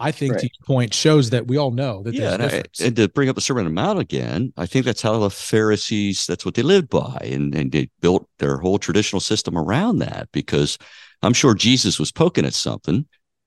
I 0.00 0.12
think 0.12 0.34
right. 0.34 0.40
to 0.40 0.46
your 0.46 0.66
point 0.66 0.94
shows 0.94 1.30
that 1.30 1.48
we 1.48 1.56
all 1.56 1.72
know 1.72 2.02
that 2.04 2.14
yeah, 2.14 2.34
and, 2.34 2.42
I, 2.42 2.62
and, 2.80 2.94
to 2.96 3.08
bring 3.08 3.28
up 3.28 3.34
the 3.34 3.40
Sermon 3.40 3.66
on 3.66 3.74
the 3.74 3.80
Mount 3.80 3.98
again, 3.98 4.52
I 4.56 4.66
think 4.66 4.84
that's 4.84 5.02
how 5.02 5.18
the 5.18 5.30
Pharisees 5.30 6.24
that's 6.26 6.44
what 6.44 6.54
they 6.54 6.62
lived 6.62 6.88
by, 6.88 7.18
and 7.22 7.52
and 7.54 7.72
they 7.72 7.90
built 8.00 8.28
their 8.38 8.58
whole 8.58 8.78
traditional 8.78 9.18
system 9.18 9.58
around 9.58 9.98
that 9.98 10.28
because 10.32 10.78
I'm 11.22 11.32
sure 11.32 11.54
Jesus 11.54 11.98
was 11.98 12.12
poking 12.12 12.44
at 12.44 12.54
something 12.54 13.06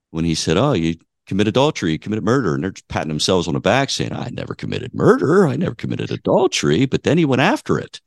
when 0.09 0.25
he 0.25 0.35
said, 0.35 0.57
"Oh, 0.57 0.73
you 0.73 0.95
commit 1.31 1.47
adultery, 1.47 1.93
you 1.93 1.99
committed 1.99 2.25
murder," 2.25 2.53
and 2.53 2.61
they're 2.61 2.73
patting 2.89 3.07
themselves 3.07 3.47
on 3.47 3.53
the 3.53 3.61
back 3.61 3.89
saying, 3.89 4.11
"I 4.11 4.29
never 4.33 4.53
committed 4.53 4.93
murder, 4.93 5.47
I 5.47 5.55
never 5.55 5.73
committed 5.73 6.11
adultery," 6.11 6.85
but 6.85 7.03
then 7.03 7.17
he 7.17 7.23
went 7.23 7.41
after 7.41 7.79
it. 7.79 8.01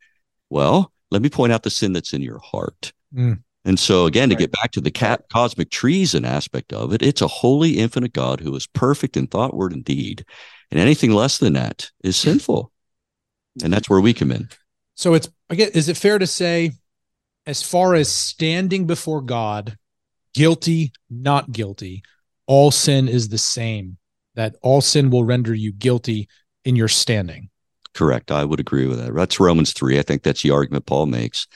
Well, 0.50 0.92
let 1.10 1.22
me 1.22 1.30
point 1.30 1.50
out 1.50 1.62
the 1.62 1.70
sin 1.70 1.94
that's 1.94 2.12
in 2.12 2.20
your 2.20 2.38
heart. 2.38 2.92
Mm. 3.16 3.42
And 3.64 3.78
so, 3.78 4.04
again, 4.04 4.28
to 4.28 4.34
get 4.34 4.52
back 4.52 4.72
to 4.72 4.82
the 4.82 4.90
cat, 4.90 5.24
cosmic 5.32 5.70
treason 5.70 6.26
aspect 6.26 6.74
of 6.74 6.92
it, 6.92 7.00
it's 7.00 7.22
a 7.22 7.26
holy, 7.26 7.78
infinite 7.78 8.12
God 8.12 8.40
who 8.40 8.54
is 8.54 8.66
perfect 8.66 9.16
in 9.16 9.26
thought, 9.26 9.56
word, 9.56 9.72
and 9.72 9.82
deed. 9.82 10.26
And 10.70 10.78
anything 10.78 11.12
less 11.12 11.38
than 11.38 11.54
that 11.54 11.90
is 12.02 12.14
sinful. 12.14 12.70
And 13.62 13.72
that's 13.72 13.88
where 13.88 14.02
we 14.02 14.12
come 14.12 14.32
in. 14.32 14.50
So, 14.96 15.14
it's 15.14 15.30
again, 15.48 15.70
is 15.72 15.88
it 15.88 15.96
fair 15.96 16.18
to 16.18 16.26
say, 16.26 16.72
as 17.46 17.62
far 17.62 17.94
as 17.94 18.12
standing 18.12 18.86
before 18.86 19.22
God, 19.22 19.78
guilty, 20.34 20.92
not 21.08 21.52
guilty, 21.52 22.02
all 22.46 22.70
sin 22.70 23.08
is 23.08 23.28
the 23.28 23.38
same, 23.38 23.98
that 24.34 24.56
all 24.62 24.80
sin 24.80 25.10
will 25.10 25.24
render 25.24 25.54
you 25.54 25.72
guilty 25.72 26.28
in 26.64 26.76
your 26.76 26.88
standing? 26.88 27.50
Correct. 27.94 28.30
I 28.30 28.44
would 28.44 28.60
agree 28.60 28.86
with 28.86 28.98
that. 28.98 29.14
That's 29.14 29.40
Romans 29.40 29.72
3. 29.72 29.98
I 29.98 30.02
think 30.02 30.22
that's 30.22 30.42
the 30.42 30.50
argument 30.50 30.86
Paul 30.86 31.06
makes. 31.06 31.46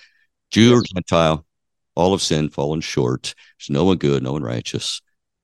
Jew 0.50 0.70
yes. 0.70 0.78
or 0.78 0.82
Gentile, 0.94 1.46
all 1.94 2.14
of 2.14 2.22
sin, 2.22 2.48
fallen 2.48 2.80
short. 2.80 3.34
There's 3.58 3.70
no 3.70 3.84
one 3.84 3.98
good, 3.98 4.22
no 4.22 4.32
one 4.32 4.42
righteous, 4.42 5.02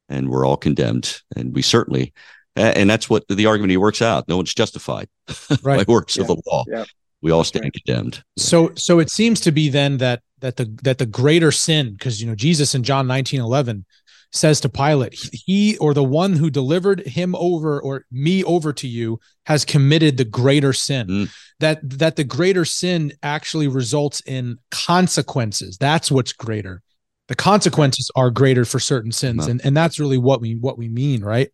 and 0.09 0.31
we're 0.31 0.47
all 0.47 0.57
condemned. 0.57 1.21
And 1.37 1.55
we 1.55 1.63
certainly, 1.63 2.15
and 2.57 2.89
that's 2.89 3.11
what 3.11 3.25
the 3.29 3.47
argument 3.47 3.73
he 3.73 3.77
works 3.77 4.01
out. 4.01 4.29
No 4.29 4.37
one's 4.37 4.55
justified 4.55 5.09
right. 5.63 5.85
by 5.85 5.93
works 5.93 6.17
yeah. 6.17 6.23
of 6.23 6.29
the 6.29 6.43
law. 6.47 6.65
Yeah. 6.69 6.85
We 7.21 7.33
all 7.33 7.43
stand 7.45 7.65
right. 7.65 7.73
condemned. 7.73 8.23
So, 8.37 8.73
so 8.77 8.99
it 8.99 9.11
seems 9.11 9.41
to 9.41 9.51
be 9.51 9.71
then 9.71 9.97
that 9.97 10.23
that 10.41 10.57
the 10.57 10.67
that 10.83 10.99
the 10.99 11.07
greater 11.07 11.51
sin, 11.51 11.93
because 11.93 12.21
you 12.21 12.27
know 12.27 12.35
Jesus 12.35 12.75
in 12.75 12.83
John 12.83 13.07
19, 13.07 13.41
11 13.41 13.87
says 14.35 14.61
to 14.61 14.69
Pilate, 14.69 15.15
he 15.33 15.79
or 15.79 15.95
the 15.95 16.05
one 16.05 16.33
who 16.35 16.51
delivered 16.51 17.07
him 17.07 17.35
over 17.37 17.81
or 17.81 18.05
me 18.11 18.43
over 18.45 18.73
to 18.73 18.89
you 18.89 19.21
has 19.47 19.65
committed 19.65 20.17
the 20.17 20.25
greater 20.25 20.73
sin. 20.73 21.07
Mm. 21.07 21.35
That 21.61 21.99
that 21.99 22.17
the 22.17 22.25
greater 22.25 22.65
sin 22.65 23.13
actually 23.23 23.69
results 23.69 24.21
in 24.27 24.59
consequences. 24.71 25.79
That's 25.79 26.11
what's 26.11 26.33
greater. 26.33 26.83
The 27.29 27.37
consequences 27.37 28.11
are 28.17 28.31
greater 28.31 28.65
for 28.65 28.81
certain 28.81 29.13
sins. 29.13 29.47
And 29.47 29.65
and 29.65 29.77
that's 29.77 30.01
really 30.01 30.19
what 30.19 30.41
we 30.41 30.57
what 30.57 30.77
we 30.77 30.89
mean, 30.89 31.23
right? 31.23 31.51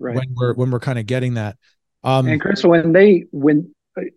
Right. 0.00 0.16
When 0.16 0.34
we're 0.34 0.54
when 0.54 0.70
we're 0.70 0.80
kind 0.80 0.98
of 0.98 1.06
getting 1.06 1.34
that. 1.34 1.56
Um 2.02 2.26
and 2.26 2.40
Chris, 2.40 2.64
when 2.64 2.92
they 2.92 3.26
when 3.30 3.72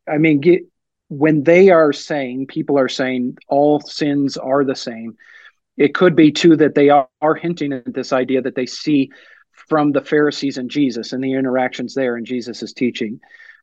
I 0.10 0.18
mean 0.18 0.42
get 0.42 0.64
when 1.10 1.44
they 1.44 1.70
are 1.70 1.94
saying 1.94 2.48
people 2.48 2.80
are 2.80 2.90
saying 2.90 3.38
all 3.48 3.80
sins 3.80 4.38
are 4.38 4.66
the 4.66 4.76
same 4.76 5.16
it 5.78 5.94
could 5.94 6.16
be 6.16 6.32
too 6.32 6.56
that 6.58 6.76
they 6.76 6.90
are, 6.90 7.08
are 7.22 7.36
hinting 7.36 7.74
at 7.74 7.94
this 7.94 8.12
idea 8.12 8.42
that 8.42 8.56
they 8.56 8.66
see 8.66 9.12
from 9.52 9.92
the 9.92 10.02
Pharisees 10.02 10.58
and 10.58 10.70
Jesus 10.70 11.14
and 11.14 11.24
the 11.24 11.34
interactions 11.34 11.94
there 11.94 12.18
in 12.18 12.26
Jesus' 12.26 12.74
teaching. 12.74 13.20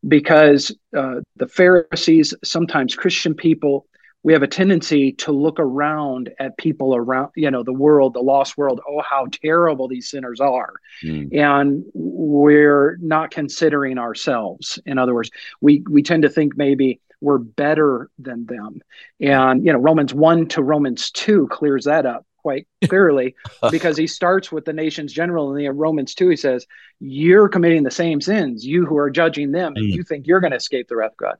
Because 0.06 0.70
uh, 0.96 1.20
the 1.36 1.48
Pharisees, 1.48 2.34
sometimes 2.44 2.94
Christian 2.94 3.34
people, 3.34 3.86
we 4.24 4.32
have 4.32 4.42
a 4.42 4.48
tendency 4.48 5.12
to 5.12 5.32
look 5.32 5.60
around 5.60 6.30
at 6.40 6.56
people 6.56 6.96
around, 6.96 7.30
you 7.36 7.50
know, 7.50 7.62
the 7.62 7.74
world, 7.74 8.14
the 8.14 8.20
lost 8.20 8.56
world. 8.56 8.80
Oh, 8.88 9.02
how 9.02 9.26
terrible 9.30 9.86
these 9.86 10.10
sinners 10.10 10.40
are. 10.40 10.72
Mm. 11.04 11.36
And 11.36 11.84
we're 11.92 12.96
not 13.00 13.30
considering 13.30 13.98
ourselves. 13.98 14.80
In 14.86 14.98
other 14.98 15.14
words, 15.14 15.30
we, 15.60 15.84
we 15.88 16.02
tend 16.02 16.22
to 16.22 16.30
think 16.30 16.56
maybe, 16.56 17.00
we're 17.20 17.38
better 17.38 18.10
than 18.18 18.46
them. 18.46 18.80
And, 19.20 19.64
you 19.64 19.72
know, 19.72 19.78
Romans 19.78 20.12
1 20.12 20.48
to 20.48 20.62
Romans 20.62 21.10
2 21.10 21.48
clears 21.48 21.84
that 21.84 22.06
up 22.06 22.26
quite 22.38 22.66
clearly 22.88 23.34
because 23.70 23.96
he 23.96 24.06
starts 24.18 24.52
with 24.52 24.64
the 24.64 24.72
nations 24.72 25.12
general 25.12 25.54
and 25.54 25.64
in 25.64 25.76
Romans 25.76 26.14
2 26.14 26.28
he 26.28 26.36
says 26.36 26.66
you're 27.00 27.48
committing 27.48 27.82
the 27.82 27.90
same 27.90 28.20
sins 28.20 28.66
you 28.66 28.84
who 28.84 28.98
are 28.98 29.08
judging 29.08 29.50
them 29.50 29.72
and 29.74 29.86
you 29.86 30.02
think 30.02 30.26
you're 30.26 30.40
going 30.40 30.50
to 30.50 30.58
escape 30.58 30.86
the 30.86 30.96
wrath 30.96 31.12
of 31.12 31.16
God 31.16 31.36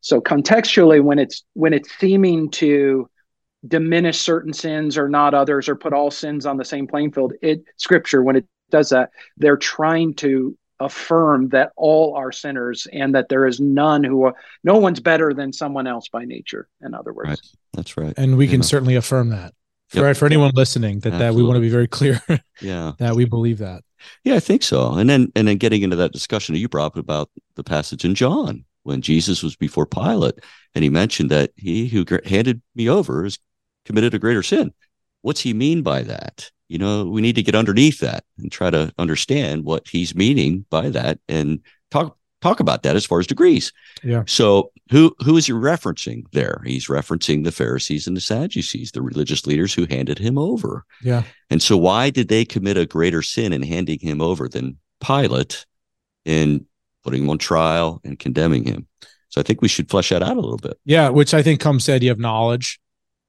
so 0.00 0.20
contextually 0.20 1.02
when 1.02 1.18
it's 1.18 1.44
when 1.54 1.72
it's 1.72 1.90
seeming 1.98 2.50
to 2.50 3.08
diminish 3.66 4.18
certain 4.18 4.52
sins 4.52 4.96
or 4.96 5.08
not 5.08 5.34
others 5.34 5.68
or 5.68 5.74
put 5.74 5.92
all 5.92 6.10
sins 6.10 6.46
on 6.46 6.56
the 6.56 6.64
same 6.64 6.86
playing 6.86 7.10
field 7.10 7.32
it 7.42 7.64
scripture 7.76 8.22
when 8.22 8.36
it 8.36 8.46
does 8.70 8.90
that 8.90 9.10
they're 9.36 9.56
trying 9.56 10.14
to 10.14 10.56
affirm 10.80 11.48
that 11.48 11.72
all 11.76 12.14
are 12.14 12.30
sinners 12.30 12.86
and 12.92 13.14
that 13.14 13.28
there 13.28 13.46
is 13.46 13.60
none 13.60 14.04
who 14.04 14.24
are, 14.24 14.34
no 14.62 14.76
one's 14.78 15.00
better 15.00 15.34
than 15.34 15.52
someone 15.52 15.86
else 15.86 16.08
by 16.08 16.24
nature 16.24 16.68
in 16.80 16.94
other 16.94 17.12
words. 17.12 17.28
Right. 17.28 17.40
that's 17.72 17.96
right. 17.96 18.14
And 18.16 18.36
we 18.36 18.46
yeah. 18.46 18.52
can 18.52 18.62
certainly 18.62 18.94
affirm 18.94 19.30
that. 19.30 19.54
For, 19.88 20.00
yep. 20.00 20.18
for 20.18 20.26
anyone 20.26 20.50
listening 20.54 21.00
that, 21.00 21.18
that 21.18 21.34
we 21.34 21.42
want 21.42 21.56
to 21.56 21.60
be 21.60 21.70
very 21.70 21.88
clear 21.88 22.20
yeah. 22.60 22.92
that 22.98 23.16
we 23.16 23.24
believe 23.24 23.58
that. 23.58 23.82
Yeah 24.22 24.34
i 24.34 24.40
think 24.40 24.62
so. 24.62 24.92
And 24.92 25.08
then 25.08 25.32
and 25.34 25.48
then 25.48 25.56
getting 25.56 25.82
into 25.82 25.96
that 25.96 26.12
discussion 26.12 26.54
you 26.54 26.68
brought 26.68 26.86
up 26.86 26.96
about 26.96 27.30
the 27.56 27.64
passage 27.64 28.04
in 28.04 28.14
john 28.14 28.64
when 28.88 29.00
jesus 29.00 29.42
was 29.42 29.54
before 29.54 29.86
pilate 29.86 30.34
and 30.74 30.82
he 30.82 30.90
mentioned 30.90 31.30
that 31.30 31.52
he 31.56 31.86
who 31.86 32.04
handed 32.24 32.60
me 32.74 32.88
over 32.88 33.22
has 33.22 33.38
committed 33.84 34.14
a 34.14 34.18
greater 34.18 34.42
sin 34.42 34.72
what's 35.22 35.40
he 35.40 35.54
mean 35.54 35.82
by 35.82 36.02
that 36.02 36.50
you 36.68 36.76
know, 36.78 37.04
we 37.06 37.22
need 37.22 37.34
to 37.36 37.42
get 37.42 37.54
underneath 37.54 38.00
that 38.00 38.24
and 38.38 38.52
try 38.52 38.70
to 38.70 38.92
understand 38.98 39.64
what 39.64 39.88
he's 39.88 40.14
meaning 40.14 40.66
by 40.70 40.90
that 40.90 41.18
and 41.28 41.60
talk 41.90 42.16
talk 42.40 42.60
about 42.60 42.84
that 42.84 42.94
as 42.94 43.04
far 43.04 43.18
as 43.18 43.26
degrees. 43.26 43.72
Yeah. 44.04 44.22
So 44.26 44.70
who 44.90 45.16
who 45.20 45.36
is 45.38 45.46
he 45.46 45.52
referencing 45.52 46.24
there? 46.32 46.60
He's 46.64 46.86
referencing 46.86 47.44
the 47.44 47.52
Pharisees 47.52 48.06
and 48.06 48.16
the 48.16 48.20
Sadducees, 48.20 48.92
the 48.92 49.02
religious 49.02 49.46
leaders 49.46 49.72
who 49.72 49.86
handed 49.86 50.18
him 50.18 50.36
over. 50.36 50.84
Yeah. 51.02 51.22
And 51.48 51.62
so 51.62 51.76
why 51.76 52.10
did 52.10 52.28
they 52.28 52.44
commit 52.44 52.76
a 52.76 52.86
greater 52.86 53.22
sin 53.22 53.52
in 53.52 53.62
handing 53.62 53.98
him 54.00 54.20
over 54.20 54.46
than 54.46 54.78
Pilate 55.00 55.64
in 56.26 56.66
putting 57.08 57.24
him 57.24 57.30
on 57.30 57.38
trial 57.38 58.00
and 58.04 58.18
condemning 58.18 58.64
him? 58.64 58.86
So 59.30 59.40
I 59.40 59.44
think 59.44 59.62
we 59.62 59.68
should 59.68 59.90
flesh 59.90 60.10
that 60.10 60.22
out 60.22 60.36
a 60.36 60.40
little 60.40 60.58
bit. 60.58 60.78
Yeah, 60.84 61.08
which 61.08 61.32
I 61.32 61.42
think 61.42 61.60
comes 61.60 61.86
the 61.86 61.94
idea 61.94 62.12
of 62.12 62.18
knowledge, 62.18 62.80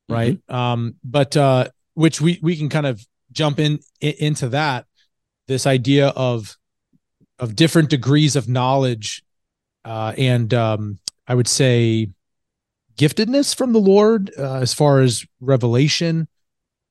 right? 0.10 0.36
Mm-hmm. 0.36 0.56
Um, 0.56 0.96
but 1.04 1.38
uh, 1.38 1.70
which 1.94 2.22
we 2.22 2.40
we 2.42 2.56
can 2.56 2.70
kind 2.70 2.86
of 2.86 3.06
jump 3.32 3.60
in, 3.60 3.80
in 4.02 4.14
into 4.20 4.50
that 4.50 4.86
this 5.48 5.66
idea 5.66 6.10
of 6.10 6.58
of 7.38 7.56
different 7.56 7.90
degrees 7.90 8.36
of 8.36 8.50
knowledge 8.50 9.24
uh, 9.86 10.14
and 10.18 10.54
um, 10.54 11.00
I 11.28 11.36
would 11.36 11.48
say 11.48 12.10
giftedness 12.98 13.56
from 13.56 13.74
the 13.74 13.80
Lord 13.80 14.32
uh, 14.38 14.56
as 14.56 14.74
far 14.74 15.00
as 15.00 15.26
revelation, 15.40 16.28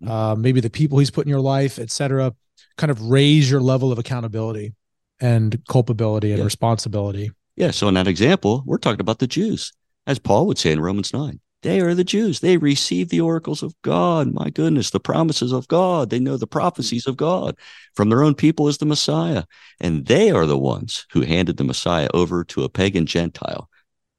uh, 0.07 0.35
maybe 0.39 0.61
the 0.61 0.71
people 0.71 0.99
He's 0.99 1.11
put 1.11 1.27
in 1.27 1.31
your 1.31 1.41
life, 1.41 1.79
etc. 1.79 2.35
Kind 2.77 2.91
of 2.91 3.03
raise 3.03 3.51
your 3.51 3.61
level 3.61 3.93
of 3.93 3.99
accountability 3.99 4.75
and 5.21 5.61
culpability 5.69 6.31
and 6.31 6.39
yeah. 6.39 6.45
responsibility. 6.45 7.31
Yeah. 7.57 7.71
So 7.73 7.89
in 7.89 7.95
that 7.95 8.09
example, 8.09 8.63
we're 8.67 8.79
talking 8.79 9.01
about 9.01 9.19
the 9.19 9.27
Jews, 9.27 9.73
as 10.07 10.19
Paul 10.19 10.47
would 10.47 10.59
say 10.59 10.73
in 10.73 10.81
Romans 10.81 11.13
nine. 11.13 11.41
They 11.63 11.81
are 11.81 11.93
the 11.93 12.05
Jews. 12.05 12.39
They 12.39 12.57
receive 12.57 13.09
the 13.09 13.21
oracles 13.21 13.65
of 13.65 13.75
God. 13.83 14.33
My 14.33 14.49
goodness, 14.49 14.91
the 14.91 15.01
promises 15.01 15.51
of 15.51 15.67
God. 15.67 16.09
They 16.09 16.21
know 16.21 16.37
the 16.37 16.47
prophecies 16.47 17.09
of 17.09 17.17
God 17.17 17.57
from 17.97 18.11
their 18.11 18.23
own 18.23 18.37
people 18.37 18.69
as 18.69 18.79
the 18.79 18.87
Messiah. 18.87 19.43
And 19.81 20.07
they 20.07 20.31
are 20.31 20.47
the 20.47 20.57
ones 20.57 21.05
who 21.11 21.23
handed 21.23 21.57
the 21.57 21.65
Messiah 21.65 22.07
over 22.15 22.45
to 22.45 22.63
a 22.63 22.69
pagan 22.69 23.07
Gentile 23.07 23.69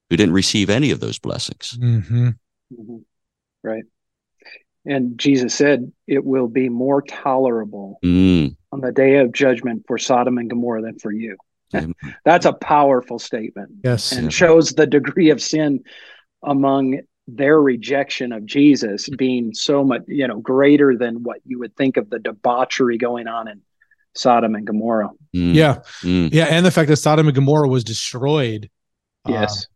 who 0.10 0.18
didn't 0.18 0.34
receive 0.34 0.70
any 0.70 0.92
of 0.92 1.00
those 1.00 1.18
blessings. 1.18 1.78
Mm-hmm. 1.80 2.28
Mm-hmm. 2.28 2.98
Right. 3.64 3.84
And 4.86 5.18
Jesus 5.18 5.56
said, 5.56 5.94
it 6.08 6.26
will 6.26 6.50
be 6.50 6.68
more 6.68 7.02
tolerable 7.02 8.00
mm. 8.04 8.54
On 8.72 8.82
the 8.82 8.92
day 8.92 9.18
of 9.18 9.32
judgment 9.32 9.86
for 9.88 9.98
Sodom 9.98 10.38
and 10.38 10.50
Gomorrah 10.50 10.82
than 10.82 11.00
for 11.00 11.12
you. 11.12 11.38
That's 12.26 12.46
a 12.46 12.54
powerful 12.54 13.20
statement. 13.20 13.70
Yes. 13.84 14.12
And 14.12 14.34
shows 14.34 14.72
the 14.72 14.88
degree 14.88 15.30
of 15.30 15.42
sin 15.42 15.84
among 16.44 17.02
their 17.28 17.62
rejection 17.62 18.32
of 18.32 18.46
Jesus 18.46 19.08
being 19.10 19.54
so 19.54 19.84
much, 19.84 20.02
you 20.08 20.28
know, 20.28 20.40
greater 20.40 20.98
than 20.98 21.24
what 21.24 21.40
you 21.46 21.60
would 21.60 21.76
think 21.76 21.98
of 21.98 22.10
the 22.10 22.20
debauchery 22.20 22.98
going 22.98 23.28
on 23.28 23.48
in 23.48 23.62
Sodom 24.16 24.56
and 24.56 24.66
Gomorrah. 24.66 25.12
Mm. 25.36 25.54
Yeah. 25.54 25.80
Mm. 26.02 26.30
Yeah. 26.34 26.46
And 26.46 26.66
the 26.66 26.72
fact 26.72 26.90
that 26.90 26.98
Sodom 26.98 27.28
and 27.28 27.36
Gomorrah 27.36 27.68
was 27.68 27.84
destroyed 27.84 28.70
uh, 29.28 29.34
yes. 29.34 29.68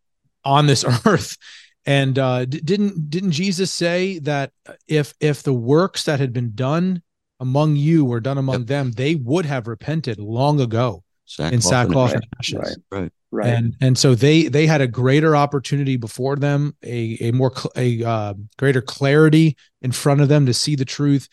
Uh, 0.43 0.49
on 0.49 0.67
this 0.67 0.83
earth. 1.05 1.37
And 1.85 2.17
uh, 2.17 2.45
didn't 2.45 3.09
didn't 3.09 3.31
Jesus 3.31 3.71
say 3.71 4.19
that 4.19 4.51
if 4.87 5.13
if 5.19 5.43
the 5.43 5.53
works 5.53 6.05
that 6.05 6.21
had 6.21 6.31
been 6.31 6.53
done 6.55 7.03
among 7.43 7.75
you 7.75 8.05
were 8.05 8.21
done 8.21 8.37
among 8.37 8.61
yep. 8.61 8.67
them, 8.67 8.91
they 8.93 9.15
would 9.15 9.45
have 9.45 9.67
repented 9.67 10.17
long 10.17 10.59
ago 10.61 11.03
sackcloth 11.25 11.53
in 11.53 11.61
sackcloth 11.61 12.13
and 12.13 12.27
ashes. 12.39 12.77
Right. 12.91 13.01
right. 13.01 13.11
Right. 13.35 13.49
And 13.49 13.75
and 13.81 13.97
so 13.97 14.13
they 14.13 14.47
they 14.47 14.67
had 14.67 14.81
a 14.81 14.87
greater 14.87 15.35
opportunity 15.35 15.97
before 15.97 16.35
them, 16.35 16.75
a 16.83 17.17
a 17.19 17.31
more 17.31 17.51
cl- 17.55 17.73
a 17.75 18.03
uh, 18.03 18.33
greater 18.57 18.81
clarity 18.81 19.57
in 19.81 19.91
front 19.91 20.21
of 20.21 20.29
them 20.29 20.45
to 20.45 20.53
see 20.53 20.75
the 20.75 20.85
truth, 20.85 21.27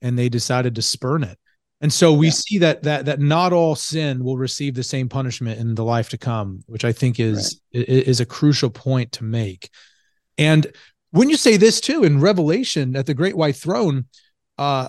and 0.00 0.18
they 0.18 0.30
decided 0.30 0.74
to 0.76 0.82
spurn 0.82 1.22
it. 1.22 1.38
And 1.82 1.92
so 1.92 2.14
we 2.14 2.28
Yeah. 2.28 2.32
see 2.32 2.58
that 2.60 2.82
that 2.84 3.04
that 3.04 3.20
not 3.20 3.52
all 3.52 3.76
sin 3.76 4.24
will 4.24 4.38
receive 4.38 4.74
the 4.74 4.82
same 4.82 5.06
punishment 5.08 5.60
in 5.60 5.74
the 5.74 5.84
life 5.84 6.08
to 6.10 6.18
come, 6.18 6.64
which 6.66 6.84
I 6.84 6.92
think 6.92 7.20
is 7.20 7.60
i- 7.74 7.78
is 8.12 8.20
a 8.20 8.26
crucial 8.26 8.70
point 8.70 9.12
to 9.12 9.24
make. 9.24 9.68
And 10.38 10.66
when 11.10 11.28
you 11.28 11.36
say 11.36 11.58
this 11.58 11.78
too 11.78 12.04
in 12.04 12.20
Revelation 12.20 12.96
at 12.96 13.04
the 13.04 13.12
great 13.12 13.36
white 13.36 13.56
throne, 13.56 14.06
uh 14.56 14.88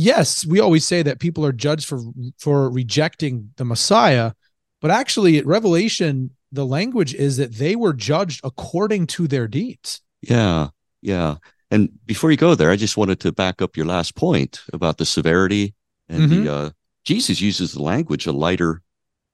yes, 0.00 0.46
we 0.46 0.58
always 0.60 0.84
say 0.84 1.02
that 1.02 1.20
people 1.20 1.44
are 1.44 1.52
judged 1.52 1.86
for 1.86 2.00
for 2.38 2.70
rejecting 2.70 3.50
the 3.56 3.64
Messiah, 3.64 4.32
but 4.80 4.90
actually 4.90 5.38
at 5.38 5.46
Revelation 5.46 6.30
the 6.52 6.66
language 6.66 7.14
is 7.14 7.36
that 7.36 7.52
they 7.54 7.76
were 7.76 7.92
judged 7.92 8.40
according 8.42 9.06
to 9.06 9.28
their 9.28 9.46
deeds. 9.46 10.00
Yeah, 10.20 10.70
yeah. 11.00 11.36
And 11.70 11.90
before 12.06 12.32
you 12.32 12.36
go 12.36 12.56
there, 12.56 12.72
I 12.72 12.76
just 12.76 12.96
wanted 12.96 13.20
to 13.20 13.30
back 13.30 13.62
up 13.62 13.76
your 13.76 13.86
last 13.86 14.16
point 14.16 14.60
about 14.72 14.98
the 14.98 15.06
severity 15.06 15.74
and 16.08 16.22
Mhm. 16.28 16.30
the 16.44 16.52
uh, 16.52 16.70
Jesus 17.04 17.40
uses 17.40 17.72
the 17.72 17.82
language 17.82 18.26
a 18.26 18.32
lighter 18.32 18.82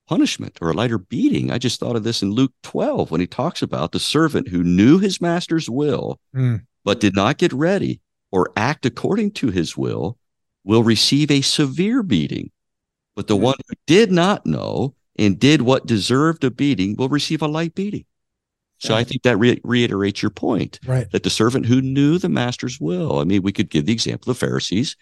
punishment 0.06 0.58
or 0.60 0.70
a 0.70 0.74
lighter 0.74 0.98
beating. 0.98 1.50
I 1.50 1.56
just 1.58 1.80
thought 1.80 1.96
of 1.96 2.04
this 2.04 2.22
in 2.22 2.32
Luke 2.32 2.52
12 2.62 3.10
when 3.10 3.22
he 3.22 3.26
talks 3.26 3.62
about 3.62 3.92
the 3.92 3.98
servant 3.98 4.48
who 4.48 4.62
knew 4.62 4.98
his 4.98 5.18
master's 5.20 5.70
will 5.70 6.20
Mm. 6.34 6.66
but 6.84 7.00
did 7.00 7.14
not 7.16 7.38
get 7.38 7.52
ready 7.54 8.00
or 8.30 8.52
act 8.56 8.84
according 8.84 9.30
to 9.40 9.50
his 9.50 9.74
will 9.76 10.18
will 10.66 10.82
receive 10.82 11.30
a 11.30 11.40
severe 11.40 12.02
beating. 12.02 12.50
But 13.14 13.28
the 13.28 13.36
Hmm. 13.36 13.44
one 13.44 13.54
who 13.68 13.74
did 13.86 14.12
not 14.12 14.44
know 14.44 14.94
and 15.18 15.38
did 15.38 15.62
what 15.62 15.86
deserved 15.86 16.44
a 16.44 16.50
beating 16.50 16.96
will 16.96 17.08
receive 17.08 17.40
a 17.40 17.46
light 17.48 17.74
beating. 17.74 18.04
So 18.78 18.92
Yeah. 18.92 18.98
I 18.98 19.04
think 19.04 19.22
that 19.22 19.38
re- 19.38 19.60
reiterates 19.64 20.20
your 20.20 20.30
point 20.30 20.78
Right. 20.84 21.10
that 21.12 21.22
the 21.22 21.30
servant 21.30 21.64
who 21.66 21.80
knew 21.80 22.18
the 22.18 22.28
master's 22.28 22.78
will. 22.78 23.18
I 23.20 23.24
mean, 23.24 23.40
we 23.40 23.52
could 23.52 23.70
give 23.70 23.86
the 23.86 23.92
example 23.94 24.30
of 24.30 24.36
Pharisees. 24.36 24.96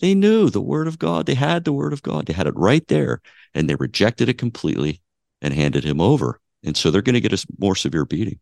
They 0.00 0.14
knew 0.14 0.50
the 0.50 0.60
word 0.60 0.86
of 0.86 0.98
God. 0.98 1.26
They 1.26 1.34
had 1.34 1.64
the 1.64 1.72
word 1.72 1.92
of 1.92 2.02
God. 2.02 2.26
They 2.26 2.34
had 2.34 2.46
it 2.46 2.54
right 2.54 2.86
there, 2.86 3.20
and 3.54 3.68
they 3.68 3.74
rejected 3.74 4.28
it 4.28 4.38
completely 4.38 5.00
and 5.42 5.52
handed 5.54 5.82
him 5.82 6.00
over. 6.00 6.40
And 6.62 6.76
so 6.76 6.90
they're 6.90 7.02
going 7.02 7.14
to 7.14 7.20
get 7.20 7.32
a 7.32 7.44
more 7.58 7.74
severe 7.74 8.04
beating. 8.04 8.38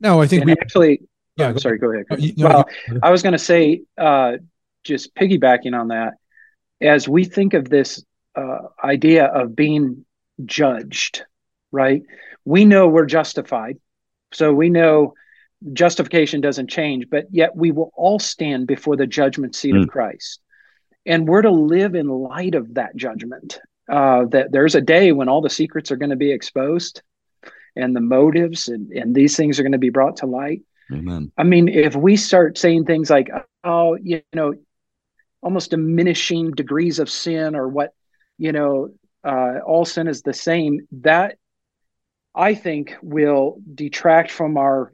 No, 0.00 0.22
I 0.22 0.26
think 0.28 0.42
And 0.42 0.50
we 0.50 0.52
actually, 0.52 1.00
Yeah, 1.36 1.48
oh, 1.48 1.52
go- 1.54 1.58
sorry, 1.58 1.78
go 1.78 1.92
ahead. 1.92 2.06
You- 2.22 2.34
no, 2.36 2.46
well, 2.48 2.64
I 3.02 3.10
was 3.10 3.22
going 3.22 3.32
to 3.32 3.38
say, 3.38 3.82
uh, 3.98 4.38
just 4.84 5.14
piggybacking 5.14 5.78
on 5.78 5.88
that, 5.88 6.14
as 6.80 7.08
we 7.08 7.24
think 7.24 7.54
of 7.54 7.68
this 7.68 8.02
uh, 8.34 8.58
idea 8.82 9.26
of 9.26 9.54
being 9.56 10.04
judged, 10.44 11.24
right? 11.72 12.02
We 12.44 12.64
know 12.64 12.88
we're 12.88 13.06
justified. 13.06 13.78
So 14.32 14.52
we 14.52 14.70
know 14.70 15.14
justification 15.72 16.40
doesn't 16.40 16.70
change, 16.70 17.06
but 17.10 17.26
yet 17.30 17.54
we 17.54 17.70
will 17.70 17.92
all 17.94 18.18
stand 18.18 18.66
before 18.66 18.96
the 18.96 19.06
judgment 19.06 19.54
seat 19.54 19.74
Mm. 19.74 19.82
of 19.82 19.88
Christ. 19.88 20.40
And 21.04 21.28
we're 21.28 21.42
to 21.42 21.50
live 21.50 21.94
in 21.94 22.08
light 22.08 22.54
of 22.54 22.74
that 22.74 22.96
judgment. 22.96 23.60
Uh, 23.88 24.24
that 24.26 24.52
there's 24.52 24.76
a 24.76 24.80
day 24.80 25.10
when 25.10 25.28
all 25.28 25.40
the 25.40 25.50
secrets 25.50 25.90
are 25.90 25.96
going 25.96 26.10
to 26.10 26.16
be 26.16 26.30
exposed 26.30 27.02
and 27.74 27.94
the 27.96 28.00
motives 28.00 28.68
and, 28.68 28.92
and 28.92 29.14
these 29.16 29.36
things 29.36 29.58
are 29.58 29.64
going 29.64 29.72
to 29.72 29.78
be 29.78 29.90
brought 29.90 30.18
to 30.18 30.26
light. 30.26 30.62
Amen. 30.92 31.32
I 31.36 31.42
mean, 31.42 31.68
if 31.68 31.96
we 31.96 32.16
start 32.16 32.56
saying 32.56 32.84
things 32.84 33.10
like, 33.10 33.30
oh, 33.64 33.96
you 34.00 34.22
know, 34.32 34.54
almost 35.42 35.70
diminishing 35.70 36.52
degrees 36.52 36.98
of 36.98 37.10
sin 37.10 37.54
or 37.54 37.68
what, 37.68 37.94
you 38.38 38.52
know, 38.52 38.90
uh, 39.24 39.58
all 39.66 39.84
sin 39.84 40.08
is 40.08 40.22
the 40.22 40.32
same, 40.32 40.86
that 40.90 41.36
I 42.34 42.54
think 42.54 42.96
will 43.02 43.60
detract 43.74 44.30
from 44.30 44.56
our 44.56 44.92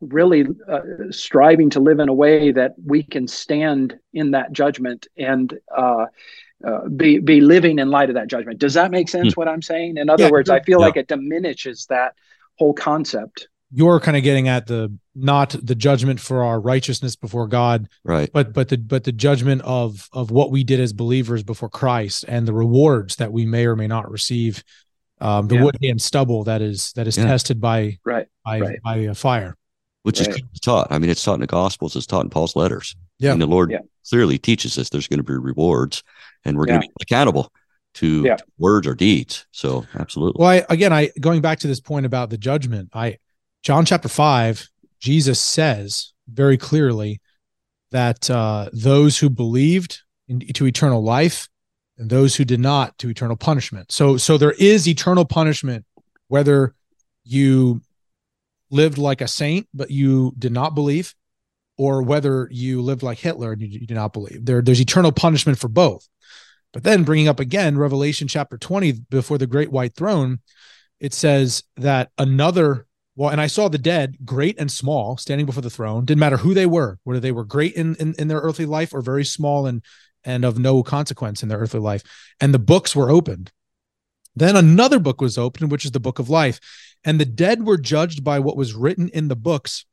really 0.00 0.46
uh, 0.68 0.80
striving 1.10 1.70
to 1.70 1.80
live 1.80 2.00
in 2.00 2.08
a 2.08 2.14
way 2.14 2.52
that 2.52 2.74
we 2.84 3.02
can 3.02 3.28
stand 3.28 3.96
in 4.12 4.32
that 4.32 4.52
judgment 4.52 5.06
and 5.16 5.54
uh, 5.76 6.06
uh, 6.66 6.88
be 6.88 7.18
be 7.18 7.40
living 7.40 7.78
in 7.78 7.90
light 7.90 8.08
of 8.08 8.14
that 8.14 8.28
judgment. 8.28 8.58
Does 8.58 8.74
that 8.74 8.90
make 8.90 9.08
sense? 9.08 9.36
What 9.36 9.48
I'm 9.48 9.62
saying? 9.62 9.96
In 9.96 10.08
other 10.08 10.24
Yeah, 10.24 10.30
words, 10.30 10.50
I 10.50 10.60
feel 10.60 10.80
yeah. 10.80 10.86
like 10.86 10.96
it 10.96 11.08
diminishes 11.08 11.86
that 11.86 12.14
whole 12.58 12.72
concept. 12.72 13.48
You're 13.72 14.00
kind 14.00 14.16
of 14.16 14.22
getting 14.22 14.48
at 14.48 14.66
the 14.66 14.96
not 15.14 15.50
the 15.62 15.74
judgment 15.74 16.20
for 16.20 16.42
our 16.44 16.60
righteousness 16.60 17.16
before 17.16 17.46
God, 17.48 17.88
Right. 18.04 18.30
but 18.32 18.52
but 18.52 18.68
the 18.68 18.76
but 18.78 19.04
the 19.04 19.12
judgment 19.12 19.62
of 19.62 20.08
of 20.12 20.30
what 20.30 20.50
we 20.50 20.64
did 20.64 20.80
as 20.80 20.92
believers 20.92 21.42
before 21.42 21.68
Christ 21.68 22.24
and 22.28 22.46
the 22.46 22.52
rewards 22.52 23.16
that 23.16 23.32
we 23.32 23.46
may 23.46 23.66
or 23.66 23.76
may 23.76 23.86
not 23.86 24.10
receive. 24.10 24.62
Um, 25.20 25.46
the 25.48 25.54
Yeah. 25.54 25.64
wood 25.64 25.76
and 25.82 26.02
stubble 26.02 26.44
that 26.44 26.60
is 26.60 26.92
that 26.96 27.06
is 27.06 27.16
Yeah. 27.16 27.24
tested 27.26 27.60
by 27.60 27.98
Right. 28.04 28.26
by 28.44 28.60
Right. 28.60 28.78
by 28.82 29.06
uh, 29.06 29.14
fire. 29.14 29.56
Which 30.02 30.20
Right. 30.20 30.28
is 30.52 30.60
taught. 30.60 30.88
I 30.90 30.98
mean, 30.98 31.08
it's 31.08 31.22
taught 31.22 31.34
in 31.34 31.40
the 31.40 31.46
Gospels. 31.46 31.96
It's 31.96 32.06
taught 32.06 32.24
in 32.24 32.30
Paul's 32.30 32.56
letters. 32.56 32.94
Yeah. 33.18 33.32
And 33.32 33.40
the 33.40 33.46
Lord 33.46 33.70
Yeah. 33.70 33.78
clearly 34.10 34.38
teaches 34.38 34.76
us 34.76 34.90
there's 34.90 35.08
going 35.08 35.18
to 35.18 35.24
be 35.24 35.32
rewards, 35.32 36.02
and 36.44 36.58
we're 36.58 36.66
going 36.66 36.80
to 36.82 36.86
be 36.88 36.92
accountable 37.00 37.50
to, 37.94 38.24
Yeah. 38.24 38.36
words 38.58 38.86
or 38.86 38.94
deeds. 38.94 39.46
So, 39.52 39.86
absolutely. 39.94 40.40
Well, 40.40 40.50
I, 40.50 40.66
again, 40.68 40.92
I 40.92 41.10
going 41.20 41.40
back 41.40 41.60
to 41.60 41.68
this 41.68 41.80
point 41.80 42.04
about 42.04 42.28
the 42.28 42.36
judgment. 42.36 42.90
I 42.92 43.16
John 43.64 43.86
chapter 43.86 44.08
five, 44.08 44.68
Jesus 45.00 45.40
says 45.40 46.12
very 46.28 46.58
clearly 46.58 47.22
that 47.92 48.28
uh, 48.30 48.68
those 48.74 49.18
who 49.18 49.30
believed 49.30 50.02
in, 50.28 50.40
to 50.40 50.66
eternal 50.66 51.02
life 51.02 51.48
and 51.96 52.10
those 52.10 52.36
who 52.36 52.44
did 52.44 52.60
not 52.60 52.96
to 52.98 53.08
eternal 53.08 53.36
punishment. 53.36 53.90
So, 53.90 54.18
so 54.18 54.36
there 54.36 54.54
is 54.58 54.86
eternal 54.86 55.24
punishment 55.24 55.86
whether 56.28 56.74
you 57.24 57.80
lived 58.70 58.98
like 58.98 59.22
a 59.22 59.28
saint 59.28 59.66
but 59.72 59.90
you 59.90 60.34
did 60.38 60.52
not 60.52 60.74
believe, 60.74 61.14
or 61.78 62.02
whether 62.02 62.48
you 62.50 62.82
lived 62.82 63.02
like 63.02 63.18
Hitler 63.18 63.52
and 63.52 63.62
you, 63.62 63.68
you 63.68 63.86
did 63.86 63.94
not 63.94 64.12
believe. 64.12 64.44
There, 64.44 64.60
there's 64.60 64.80
eternal 64.80 65.12
punishment 65.12 65.58
for 65.58 65.68
both. 65.68 66.06
But 66.74 66.82
then 66.82 67.04
bringing 67.04 67.28
up 67.28 67.40
again 67.40 67.78
Revelation 67.78 68.28
chapter 68.28 68.58
20 68.58 68.92
before 69.08 69.38
the 69.38 69.46
great 69.46 69.70
white 69.72 69.94
throne, 69.94 70.40
it 71.00 71.14
says 71.14 71.62
that 71.76 72.10
another 72.18 72.86
well, 73.16 73.30
and 73.30 73.40
I 73.40 73.46
saw 73.46 73.68
the 73.68 73.78
dead, 73.78 74.16
great 74.24 74.58
and 74.58 74.70
small, 74.70 75.16
standing 75.16 75.46
before 75.46 75.62
the 75.62 75.70
throne. 75.70 76.04
Didn't 76.04 76.20
matter 76.20 76.38
who 76.38 76.52
they 76.54 76.66
were, 76.66 76.98
whether 77.04 77.20
they 77.20 77.32
were 77.32 77.44
great 77.44 77.74
in, 77.74 77.94
in, 77.96 78.14
in 78.18 78.28
their 78.28 78.40
earthly 78.40 78.66
life 78.66 78.92
or 78.92 79.00
very 79.00 79.24
small 79.24 79.66
and 79.66 79.82
and 80.26 80.42
of 80.44 80.58
no 80.58 80.82
consequence 80.82 81.42
in 81.42 81.50
their 81.50 81.58
earthly 81.58 81.80
life. 81.80 82.02
And 82.40 82.54
the 82.54 82.58
books 82.58 82.96
were 82.96 83.10
opened. 83.10 83.52
Then 84.34 84.56
another 84.56 84.98
book 84.98 85.20
was 85.20 85.36
opened, 85.36 85.70
which 85.70 85.84
is 85.84 85.90
the 85.90 86.00
book 86.00 86.18
of 86.18 86.30
life. 86.30 86.58
And 87.04 87.20
the 87.20 87.26
dead 87.26 87.66
were 87.66 87.76
judged 87.76 88.24
by 88.24 88.38
what 88.38 88.56
was 88.56 88.72
written 88.72 89.10
in 89.10 89.28
the 89.28 89.36
books 89.36 89.84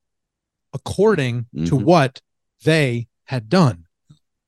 according 0.73 1.47
to 1.65 1.75
Mhm. 1.75 1.83
what 1.83 2.21
they 2.63 3.07
had 3.25 3.49
done. 3.49 3.85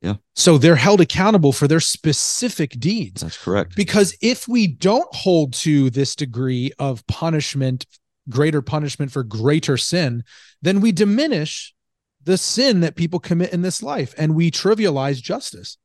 Yeah. 0.01 0.15
So 0.36 0.57
they're 0.57 0.77
held 0.77 1.01
accountable 1.01 1.51
for 1.51 1.67
their 1.67 1.79
specific 1.79 2.79
deeds. 2.79 3.21
That's 3.21 3.38
correct. 3.38 3.75
Because 3.75 4.15
if 4.21 4.47
we 4.47 4.67
don't 4.67 5.13
hold 5.13 5.53
to 5.53 5.89
this 5.89 6.15
degree 6.15 6.71
of 6.79 7.05
punishment, 7.07 7.86
greater 8.29 8.62
punishment 8.62 9.12
for 9.12 9.23
greater 9.23 9.77
sin, 9.77 10.23
then 10.62 10.81
we 10.81 10.91
diminish 10.91 11.73
the 12.23 12.38
sin 12.38 12.79
that 12.79 12.95
people 12.95 13.19
commit 13.19 13.51
in 13.51 13.62
this 13.62 13.83
life 13.83 14.13
and 14.17 14.36
we 14.36 14.49
trivialize 14.49 15.21
justice. 15.21 15.77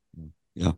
Yeah. 0.55 0.72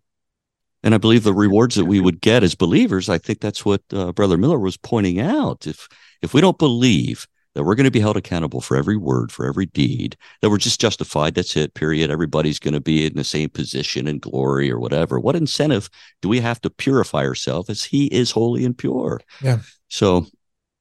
And 0.82 0.94
I 0.94 0.98
believe 0.98 1.24
the 1.24 1.34
rewards 1.34 1.74
that 1.74 1.84
we 1.84 2.00
would 2.00 2.20
get 2.20 2.42
as 2.42 2.54
believers, 2.54 3.08
I 3.08 3.18
think 3.18 3.40
that's 3.40 3.64
what 3.64 3.82
uh, 3.92 4.12
Brother 4.12 4.38
Miller 4.38 4.58
was 4.58 4.76
pointing 4.76 5.20
out. 5.20 5.66
If 5.66 5.88
if 6.22 6.32
we 6.32 6.40
don't 6.40 6.58
believe 6.58 7.26
that 7.54 7.64
we're 7.64 7.74
going 7.74 7.84
to 7.84 7.90
be 7.90 8.00
held 8.00 8.16
accountable 8.16 8.60
for 8.60 8.76
every 8.76 8.96
word, 8.96 9.32
for 9.32 9.46
every 9.46 9.66
deed, 9.66 10.16
that 10.40 10.50
we're 10.50 10.56
just 10.56 10.80
justified, 10.80 11.34
that's 11.34 11.56
it, 11.56 11.74
period. 11.74 12.10
Everybody's 12.10 12.60
going 12.60 12.74
to 12.74 12.80
be 12.80 13.04
in 13.04 13.14
the 13.14 13.24
same 13.24 13.50
position 13.50 14.06
and 14.06 14.20
glory 14.20 14.70
or 14.70 14.78
whatever. 14.78 15.18
What 15.18 15.36
incentive 15.36 15.90
do 16.22 16.28
we 16.28 16.40
have 16.40 16.60
to 16.62 16.70
purify 16.70 17.24
ourselves 17.24 17.68
as 17.68 17.84
He 17.84 18.06
is 18.06 18.30
holy 18.30 18.64
and 18.64 18.76
pure? 18.76 19.20
Yeah. 19.42 19.58
So 19.88 20.26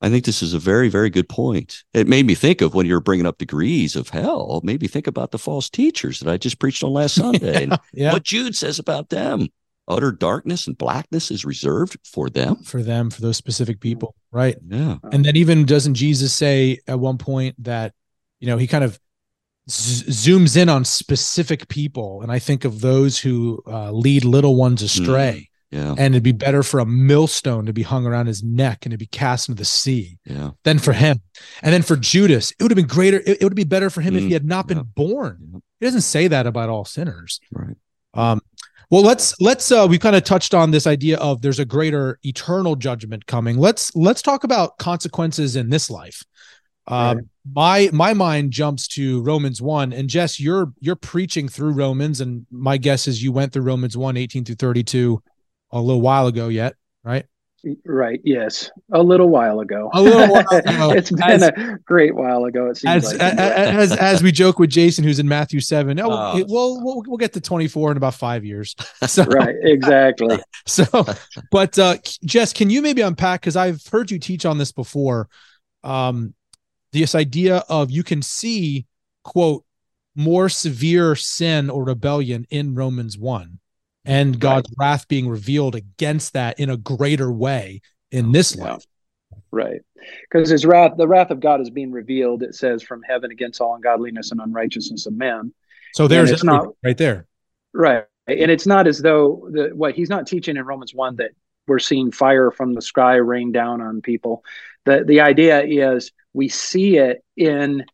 I 0.01 0.09
think 0.09 0.23
this 0.25 0.41
is 0.41 0.53
a 0.53 0.59
very, 0.59 0.87
very 0.87 1.09
good 1.09 1.27
point. 1.27 1.83
It 1.93 2.07
made 2.07 2.25
me 2.25 2.33
think 2.35 2.61
of 2.61 2.73
when 2.73 2.85
you 2.85 2.93
were 2.93 3.01
bringing 3.01 3.25
up 3.25 3.37
degrees 3.37 3.95
of 3.97 4.09
hell, 4.09 4.61
maybe 4.63 4.87
think 4.87 5.07
about 5.07 5.31
the 5.31 5.37
false 5.37 5.69
teachers 5.69 6.19
that 6.19 6.31
I 6.31 6.37
just 6.37 6.59
preached 6.59 6.83
on 6.83 6.93
last 6.93 7.15
Sunday. 7.15 7.63
and 7.63 7.77
Yeah. 7.93 8.13
what 8.13 8.23
Jude 8.23 8.55
says 8.55 8.79
about 8.79 9.09
them. 9.09 9.47
Utter 9.89 10.11
darkness 10.11 10.67
and 10.67 10.77
blackness 10.77 11.31
is 11.31 11.43
reserved 11.43 11.97
for 12.05 12.29
them. 12.29 12.57
For 12.57 12.83
them, 12.83 13.09
for 13.09 13.21
those 13.21 13.37
specific 13.37 13.79
people. 13.79 14.13
Right. 14.31 14.55
Yeah. 14.67 14.97
And 15.11 15.25
then 15.25 15.35
even 15.35 15.65
doesn't 15.65 15.95
Jesus 15.95 16.31
say 16.31 16.77
at 16.87 16.99
one 16.99 17.17
point 17.17 17.55
that, 17.63 17.93
you 18.39 18.47
know, 18.47 18.57
he 18.57 18.67
kind 18.67 18.83
of 18.83 18.99
z- 19.69 20.05
zooms 20.31 20.55
in 20.55 20.69
on 20.69 20.85
specific 20.85 21.67
people. 21.67 22.21
And 22.21 22.31
I 22.31 22.37
think 22.39 22.65
of 22.65 22.81
those 22.81 23.17
who 23.19 23.61
uh, 23.67 23.91
lead 23.91 24.23
little 24.25 24.55
ones 24.55 24.81
astray. 24.83 25.49
Yeah. 25.71 25.91
And 25.97 26.15
it'd 26.15 26.23
be 26.23 26.31
better 26.31 26.63
for 26.63 26.79
a 26.79 26.85
millstone 26.85 27.65
to 27.67 27.73
be 27.73 27.83
hung 27.83 28.05
around 28.07 28.25
his 28.25 28.43
neck 28.43 28.85
and 28.85 28.91
to 28.91 28.97
be 28.97 29.05
cast 29.05 29.49
into 29.49 29.59
the 29.59 29.65
sea 29.65 30.17
Yeah. 30.25 30.51
than 30.63 30.79
for 30.79 30.93
him. 30.93 31.21
And 31.61 31.71
then 31.71 31.83
for 31.83 31.95
Judas, 31.95 32.51
it 32.51 32.63
would 32.63 32.71
have 32.71 32.75
been 32.75 32.87
greater. 32.87 33.17
It, 33.19 33.37
it 33.41 33.43
would 33.43 33.55
be 33.55 33.65
better 33.65 33.89
for 33.91 34.01
him 34.01 34.15
if 34.15 34.23
Mm, 34.23 34.27
he 34.27 34.33
had 34.33 34.45
not 34.45 34.67
been 34.67 34.81
born. 34.81 35.37
Yeah. 35.53 35.59
He 35.79 35.85
doesn't 35.85 36.01
say 36.01 36.27
that 36.27 36.47
about 36.47 36.69
all 36.69 36.85
sinners. 36.85 37.39
Right. 37.51 37.75
Um, 38.15 38.41
well, 38.89 39.03
let's 39.03 39.39
let's 39.39 39.71
uh, 39.71 39.85
we 39.87 39.99
kind 39.99 40.15
of 40.15 40.23
touched 40.23 40.55
on 40.55 40.71
this 40.71 40.87
idea 40.87 41.17
of 41.19 41.43
there's 41.43 41.59
a 41.59 41.65
greater 41.65 42.17
eternal 42.23 42.75
judgment 42.75 43.27
coming. 43.27 43.57
Let's 43.57 43.95
let's 43.95 44.23
talk 44.23 44.43
about 44.43 44.79
consequences 44.79 45.55
in 45.55 45.69
this 45.69 45.91
life. 45.91 46.23
Um, 46.87 47.17
right. 47.17 47.25
My 47.53 47.89
my 47.93 48.13
mind 48.15 48.51
jumps 48.51 48.87
to 48.89 49.21
Romans 49.21 49.61
one, 49.61 49.93
and 49.93 50.09
Jess, 50.09 50.39
you're 50.39 50.73
you're 50.79 50.95
preaching 50.95 51.47
through 51.47 51.73
Romans, 51.73 52.19
and 52.19 52.47
my 52.49 52.77
guess 52.77 53.07
is 53.07 53.21
you 53.21 53.31
went 53.31 53.53
through 53.53 53.61
Romans 53.63 53.95
1, 53.95 54.17
18 54.17 54.43
through 54.45 54.55
thirty 54.55 54.83
two, 54.83 55.21
a 55.71 55.81
little 55.81 56.01
while 56.01 56.27
ago 56.27 56.47
yet, 56.47 56.75
right? 57.03 57.25
Right. 57.85 58.21
Yes. 58.23 58.71
A 58.93 59.01
little 59.01 59.29
while 59.29 59.59
ago. 59.59 59.89
A 59.93 60.01
little 60.01 60.27
while 60.27 60.45
ago. 60.51 60.91
it's 60.91 61.11
been 61.11 61.23
as, 61.23 61.43
a 61.43 61.77
great 61.83 62.15
while 62.15 62.45
ago. 62.45 62.67
It 62.67 62.77
seems 62.77 63.05
as, 63.05 63.19
like. 63.19 63.21
as, 63.21 63.91
as 63.91 64.23
we 64.23 64.31
joke 64.31 64.59
with 64.59 64.69
Jason, 64.69 65.03
who's 65.03 65.19
in 65.19 65.27
Matthew 65.27 65.59
seven. 65.59 65.99
Oh, 65.99 66.09
uh, 66.09 66.43
we'll, 66.47 66.83
we'll 66.83 67.03
we'll 67.05 67.17
get 67.17 67.33
to 67.33 67.41
twenty 67.41 67.67
four 67.67 67.91
in 67.91 67.97
about 67.97 68.15
five 68.15 68.45
years. 68.45 68.75
So, 69.07 69.23
right. 69.23 69.55
Exactly. 69.63 70.39
So, 70.67 70.85
but 71.51 71.79
uh, 71.79 71.97
Jess, 72.23 72.53
can 72.53 72.69
you 72.69 72.81
maybe 72.81 73.01
unpack? 73.01 73.41
Because 73.41 73.55
I've 73.55 73.85
heard 73.87 74.11
you 74.11 74.19
teach 74.19 74.45
on 74.45 74.57
this 74.57 74.71
before. 74.71 75.27
Um, 75.83 76.35
this 76.91 77.15
idea 77.15 77.63
of 77.69 77.89
you 77.89 78.03
can 78.03 78.21
see 78.21 78.85
quote 79.23 79.63
more 80.15 80.47
severe 80.47 81.15
sin 81.15 81.69
or 81.69 81.85
rebellion 81.85 82.45
in 82.49 82.75
Romans 82.75 83.17
one 83.17 83.59
and 84.09 84.39
God's 84.39 84.69
right. 84.71 84.87
wrath 84.87 85.07
being 85.07 85.29
revealed 85.29 85.75
against 85.75 86.33
that 86.33 86.59
in 86.59 86.69
a 86.69 86.77
greater 86.77 87.31
way 87.31 87.81
in 88.11 88.27
oh, 88.27 88.31
this 88.31 88.55
yeah. 88.55 88.63
life. 88.63 88.85
Right. 89.51 89.81
Because 90.21 90.49
his 90.49 90.65
wrath, 90.65 90.93
the 90.97 91.07
wrath 91.07 91.29
of 91.29 91.39
God 91.39 91.61
is 91.61 91.69
being 91.69 91.91
revealed, 91.91 92.41
it 92.41 92.55
says, 92.55 92.81
from 92.81 93.03
heaven 93.03 93.31
against 93.31 93.61
all 93.61 93.75
ungodliness 93.75 94.31
and 94.31 94.41
unrighteousness 94.41 95.05
of 95.05 95.13
men. 95.13 95.53
So 95.93 96.07
there's 96.07 96.31
it's 96.31 96.43
not 96.43 96.69
right 96.83 96.97
there. 96.97 97.27
Right. 97.73 98.05
And 98.27 98.51
it's 98.51 98.67
not 98.67 98.87
as 98.87 98.99
though 98.99 99.47
the 99.51 99.69
what 99.73 99.95
he's 99.95 100.09
not 100.09 100.27
teaching 100.27 100.57
in 100.57 100.65
Romans 100.65 100.93
1 100.93 101.17
that 101.17 101.31
we're 101.67 101.79
seeing 101.79 102.11
fire 102.11 102.51
from 102.51 102.73
the 102.73 102.81
sky 102.81 103.15
rain 103.15 103.51
down 103.51 103.81
on 103.81 104.01
people. 104.01 104.43
The 104.85 105.03
the 105.03 105.21
idea 105.21 105.63
is 105.63 106.11
we 106.33 106.47
see 106.47 106.97
it 106.97 107.23
in 107.35 107.85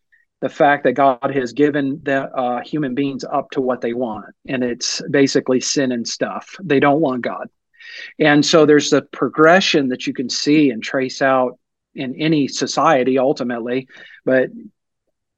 the 0.41 0.50
fact 0.50 0.84
that 0.84 0.93
God 0.93 1.34
has 1.34 1.54
given 1.54 2.02
the 2.04 2.24
uh, 2.24 2.62
human 2.62 2.93
beings 2.93 3.24
up 3.24 3.50
to 3.52 3.62
what 3.62 3.82
they 3.82 3.93
want, 3.93 4.26
and 4.48 4.63
it's 4.63 5.02
basically 5.10 5.62
sin 5.62 5.91
and 5.91 6.08
stuff. 6.08 6.56
They 6.62 6.80
don't 6.80 7.02
want 7.02 7.21
God, 7.21 7.50
and 8.19 8.45
so 8.45 8.65
there's 8.65 8.89
the 8.89 9.02
progression 9.02 9.89
that 9.89 10.08
you 10.08 10.13
can 10.13 10.30
see 10.30 10.71
and 10.71 10.84
trace 10.84 11.21
out 11.21 11.58
in 11.93 12.15
any 12.15 12.48
society 12.48 13.17
ultimately. 13.17 13.88
But 14.26 14.50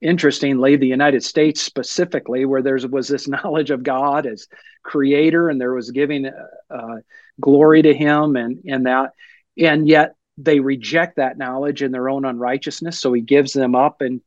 interestingly, 0.01 0.75
the 0.75 0.87
United 0.87 1.23
States 1.23 1.61
specifically, 1.61 2.45
where 2.45 2.61
there 2.61 2.79
was 2.89 3.07
this 3.07 3.27
knowledge 3.27 3.71
of 3.71 3.83
God 3.83 4.25
as 4.25 4.47
Creator, 4.83 5.49
and 5.49 5.61
there 5.61 5.73
was 5.73 5.91
giving 5.91 6.25
uh, 6.25 6.95
glory 7.39 7.83
to 7.83 7.93
Him, 7.93 8.35
and 8.35 8.63
and 8.67 8.87
that, 8.87 9.11
and 9.57 9.87
yet 9.87 10.15
they 10.39 10.59
reject 10.59 11.17
that 11.17 11.37
knowledge 11.37 11.81
in 11.81 11.91
their 11.91 12.09
own 12.09 12.25
unrighteousness. 12.25 12.99
So 12.99 13.13
He 13.13 13.21
gives 13.21 13.53
them 13.53 13.75
up 13.75 14.01
and 14.01 14.21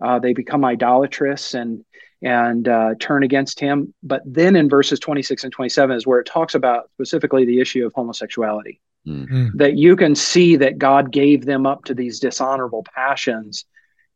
uh, 0.00 0.18
they 0.18 0.32
become 0.32 0.64
idolatrous 0.64 1.54
and 1.54 1.84
and 2.22 2.66
uh, 2.66 2.94
turn 2.98 3.22
against 3.22 3.60
him. 3.60 3.94
But 4.02 4.22
then 4.24 4.56
in 4.56 4.68
verses 4.68 4.98
26 4.98 5.44
and 5.44 5.52
27 5.52 5.96
is 5.96 6.06
where 6.06 6.20
it 6.20 6.26
talks 6.26 6.54
about 6.54 6.90
specifically 6.94 7.44
the 7.44 7.60
issue 7.60 7.84
of 7.84 7.92
homosexuality. 7.92 8.80
Mm-hmm. 9.06 9.56
That 9.58 9.76
you 9.76 9.94
can 9.96 10.14
see 10.14 10.56
that 10.56 10.78
God 10.78 11.12
gave 11.12 11.44
them 11.44 11.66
up 11.66 11.84
to 11.84 11.94
these 11.94 12.18
dishonorable 12.18 12.84
passions, 12.94 13.64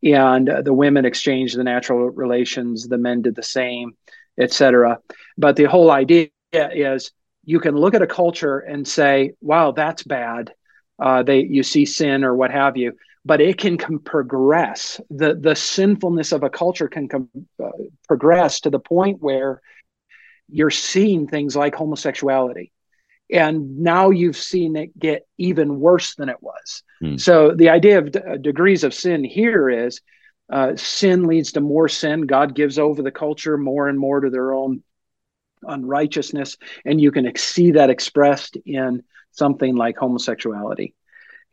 and 0.02 0.48
uh, 0.48 0.62
the 0.62 0.74
women 0.74 1.04
exchanged 1.04 1.56
the 1.56 1.62
natural 1.62 2.10
relations, 2.10 2.88
the 2.88 2.98
men 2.98 3.22
did 3.22 3.36
the 3.36 3.42
same, 3.42 3.92
etc. 4.38 4.98
But 5.38 5.54
the 5.54 5.64
whole 5.64 5.92
idea 5.92 6.30
is 6.52 7.12
you 7.44 7.60
can 7.60 7.76
look 7.76 7.94
at 7.94 8.02
a 8.02 8.06
culture 8.06 8.58
and 8.58 8.86
say, 8.86 9.34
"Wow, 9.40 9.70
that's 9.70 10.02
bad." 10.02 10.52
Uh, 10.98 11.22
they 11.22 11.44
you 11.44 11.62
see 11.62 11.84
sin 11.86 12.24
or 12.24 12.34
what 12.34 12.50
have 12.50 12.76
you 12.76 12.94
but 13.24 13.40
it 13.40 13.58
can 13.58 13.76
com- 13.76 13.98
progress. 13.98 15.00
The, 15.10 15.34
the 15.34 15.54
sinfulness 15.54 16.32
of 16.32 16.42
a 16.42 16.50
culture 16.50 16.88
can 16.88 17.08
com- 17.08 17.28
uh, 17.62 17.70
progress 18.08 18.60
to 18.60 18.70
the 18.70 18.78
point 18.78 19.20
where 19.20 19.60
you're 20.48 20.70
seeing 20.70 21.26
things 21.26 21.54
like 21.54 21.74
homosexuality. 21.74 22.72
And 23.32 23.78
now 23.78 24.10
you've 24.10 24.36
seen 24.36 24.74
it 24.74 24.98
get 24.98 25.26
even 25.38 25.78
worse 25.78 26.16
than 26.16 26.28
it 26.28 26.42
was. 26.42 26.82
Mm. 27.02 27.20
So 27.20 27.54
the 27.54 27.68
idea 27.68 27.98
of 27.98 28.10
d- 28.10 28.18
uh, 28.18 28.36
degrees 28.36 28.82
of 28.82 28.92
sin 28.92 29.22
here 29.22 29.70
is 29.70 30.00
uh, 30.52 30.74
sin 30.74 31.24
leads 31.24 31.52
to 31.52 31.60
more 31.60 31.88
sin. 31.88 32.22
God 32.22 32.56
gives 32.56 32.78
over 32.78 33.02
the 33.02 33.12
culture 33.12 33.56
more 33.56 33.88
and 33.88 33.98
more 33.98 34.20
to 34.20 34.30
their 34.30 34.52
own 34.52 34.82
unrighteousness. 35.62 36.56
And 36.84 37.00
you 37.00 37.12
can 37.12 37.30
see 37.36 37.72
that 37.72 37.90
expressed 37.90 38.56
in 38.66 39.04
something 39.30 39.76
like 39.76 39.96
homosexuality. 39.96 40.94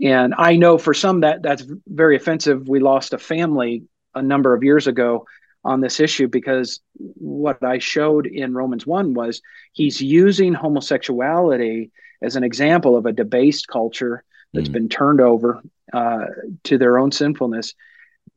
And 0.01 0.35
I 0.37 0.55
know 0.55 0.77
for 0.77 0.93
some 0.93 1.21
that 1.21 1.41
that's 1.41 1.65
very 1.87 2.15
offensive. 2.15 2.67
We 2.67 2.79
lost 2.79 3.13
a 3.13 3.17
family 3.17 3.83
a 4.13 4.21
number 4.21 4.53
of 4.53 4.63
years 4.63 4.87
ago 4.87 5.25
on 5.63 5.81
this 5.81 5.99
issue 5.99 6.27
because 6.27 6.79
what 6.95 7.63
I 7.63 7.79
showed 7.79 8.25
in 8.25 8.53
Romans 8.53 8.85
1 8.85 9.13
was 9.13 9.41
he's 9.73 10.01
using 10.01 10.53
homosexuality 10.53 11.91
as 12.21 12.35
an 12.35 12.43
example 12.43 12.95
of 12.95 13.05
a 13.05 13.11
debased 13.11 13.67
culture 13.67 14.23
that's 14.53 14.69
mm. 14.69 14.73
been 14.73 14.89
turned 14.89 15.19
over 15.19 15.61
uh, 15.93 16.25
to 16.63 16.77
their 16.77 16.97
own 16.97 17.11
sinfulness 17.11 17.73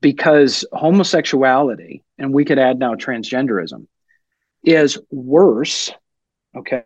because 0.01 0.65
homosexuality, 0.73 2.03
and 2.19 2.33
we 2.33 2.45
could 2.45 2.59
add 2.59 2.79
now 2.79 2.95
transgenderism, 2.95 3.87
is 4.65 4.99
worse, 5.11 5.93
okay, 6.57 6.85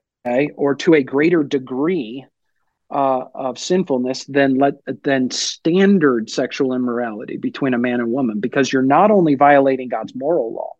or 0.56 0.74
to 0.74 0.94
a 0.94 1.02
greater 1.02 1.42
degree 1.42 2.24
uh, 2.90 3.24
of 3.34 3.58
sinfulness 3.58 4.24
than 4.24 4.56
let 4.56 4.74
than 5.02 5.30
standard 5.30 6.30
sexual 6.30 6.74
immorality 6.74 7.36
between 7.36 7.74
a 7.74 7.78
man 7.78 8.00
and 8.00 8.12
woman 8.12 8.40
because 8.40 8.72
you're 8.72 8.82
not 8.82 9.10
only 9.10 9.34
violating 9.34 9.88
God's 9.88 10.14
moral 10.14 10.52
law 10.52 10.74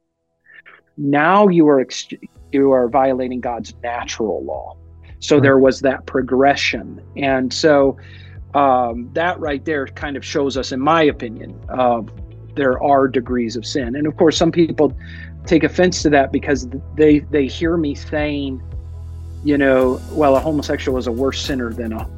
now 0.97 1.49
you 1.49 1.69
are 1.69 1.81
ex- 1.81 2.09
you 2.53 2.73
are 2.73 2.89
violating 2.89 3.41
God's 3.41 3.75
natural 3.83 4.45
law. 4.45 4.77
So 5.19 5.41
there 5.41 5.59
was 5.59 5.81
that 5.81 6.07
progression. 6.07 7.03
And 7.17 7.53
so 7.53 7.97
um, 8.53 9.11
that 9.15 9.41
right 9.41 9.65
there 9.65 9.87
kind 9.87 10.17
of 10.17 10.25
shows 10.25 10.57
us 10.57 10.71
in 10.71 10.81
my 10.81 11.03
opinion 11.03 11.59
uh, 11.71 12.03
there 12.55 12.81
are 12.83 13.09
degrees 13.09 13.57
of 13.57 13.67
sin. 13.67 13.97
And 13.97 14.07
of 14.07 14.17
course 14.17 14.37
some 14.37 14.53
people 14.53 14.97
take 15.47 15.65
offense 15.65 16.03
to 16.03 16.11
that 16.11 16.31
because 16.31 16.69
they 16.97 17.21
they 17.21 17.47
hear 17.47 17.77
me 17.77 17.95
saying 17.95 18.63
you 19.45 19.59
know, 19.59 20.01
well, 20.11 20.37
a 20.37 20.41
homosexual 20.41 20.99
is 20.99 21.07
a 21.07 21.13
worse 21.13 21.45
sinner 21.45 21.73
than 21.73 21.93
a 21.93 22.09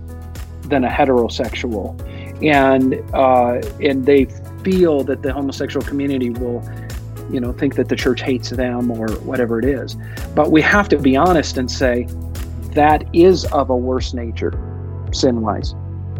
than 0.63 0.85
a 0.85 0.89
heterosexual, 0.89 1.95
and 2.43 2.95
uh, 3.15 3.61
and 3.81 4.07
they 4.07 4.27
feel 4.63 5.05
that 5.05 5.23
the 5.23 5.33
homosexual 5.33 5.85
community 5.85 6.31
will, 6.31 6.63
you 7.31 7.41
know, 7.41 7.53
think 7.53 7.75
that 7.75 7.89
the 7.89 7.97
church 7.97 8.23
hates 8.23 8.51
them 8.51 8.91
or 8.91 9.09
whatever 9.19 9.59
it 9.59 9.65
is. 9.65 9.97
But 10.35 10.51
we 10.51 10.63
have 10.63 10.89
to 10.91 10.99
be 10.99 11.17
honest 11.17 11.59
and 11.59 11.71
say 11.71 12.09
that 12.75 13.05
is 13.13 13.45
of 13.47 13.71
a 13.71 13.77
worse 13.77 14.15
nature, 14.15 14.53
sin 15.13 15.41
wise, 15.41 15.75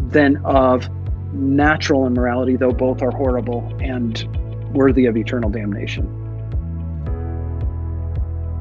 than 0.09 0.37
of 0.45 0.89
natural 1.33 2.05
immorality, 2.05 2.55
though 2.57 2.71
both 2.71 3.01
are 3.01 3.11
horrible 3.11 3.77
and 3.81 4.27
worthy 4.73 5.05
of 5.05 5.15
eternal 5.15 5.49
damnation. 5.49 6.26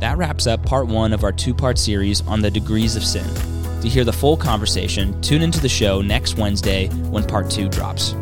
That 0.01 0.19
wraps 0.19 0.47
up 0.47 0.63
part 0.65 0.87
one 0.89 1.13
of 1.13 1.25
our 1.25 1.33
two 1.33 1.55
part 1.55 1.79
series 1.79 2.21
on 2.27 2.43
the 2.43 2.51
degrees 2.51 2.97
of 2.97 3.05
sin. 3.05 3.27
To 3.81 3.89
hear 3.89 4.05
the 4.05 4.13
full 4.13 4.37
conversation, 4.37 5.19
tune 5.23 5.43
into 5.43 5.61
the 5.61 5.69
show 5.69 6.03
next 6.03 6.37
Wednesday 6.37 6.89
when 6.89 7.25
part 7.25 7.51
two 7.51 7.69
drops. 7.69 8.15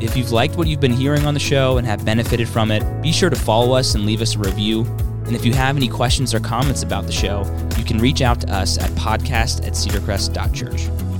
If 0.00 0.16
you've 0.16 0.32
liked 0.32 0.56
what 0.56 0.66
you've 0.66 0.80
been 0.80 0.92
hearing 0.92 1.24
on 1.24 1.34
the 1.34 1.40
show 1.40 1.78
and 1.78 1.86
have 1.86 2.04
benefited 2.04 2.48
from 2.48 2.72
it, 2.72 2.82
be 3.02 3.12
sure 3.12 3.30
to 3.30 3.36
follow 3.36 3.72
us 3.72 3.94
and 3.94 4.04
leave 4.04 4.20
us 4.20 4.34
a 4.34 4.38
review. 4.38 4.82
And 5.26 5.36
if 5.36 5.44
you 5.44 5.52
have 5.52 5.76
any 5.76 5.88
questions 5.88 6.34
or 6.34 6.40
comments 6.40 6.82
about 6.82 7.06
the 7.06 7.12
show, 7.12 7.44
you 7.78 7.84
can 7.84 7.98
reach 7.98 8.20
out 8.20 8.40
to 8.40 8.52
us 8.52 8.76
at 8.78 8.90
podcast 8.92 9.64
at 9.64 9.74
cedarcrest.church. 9.74 11.11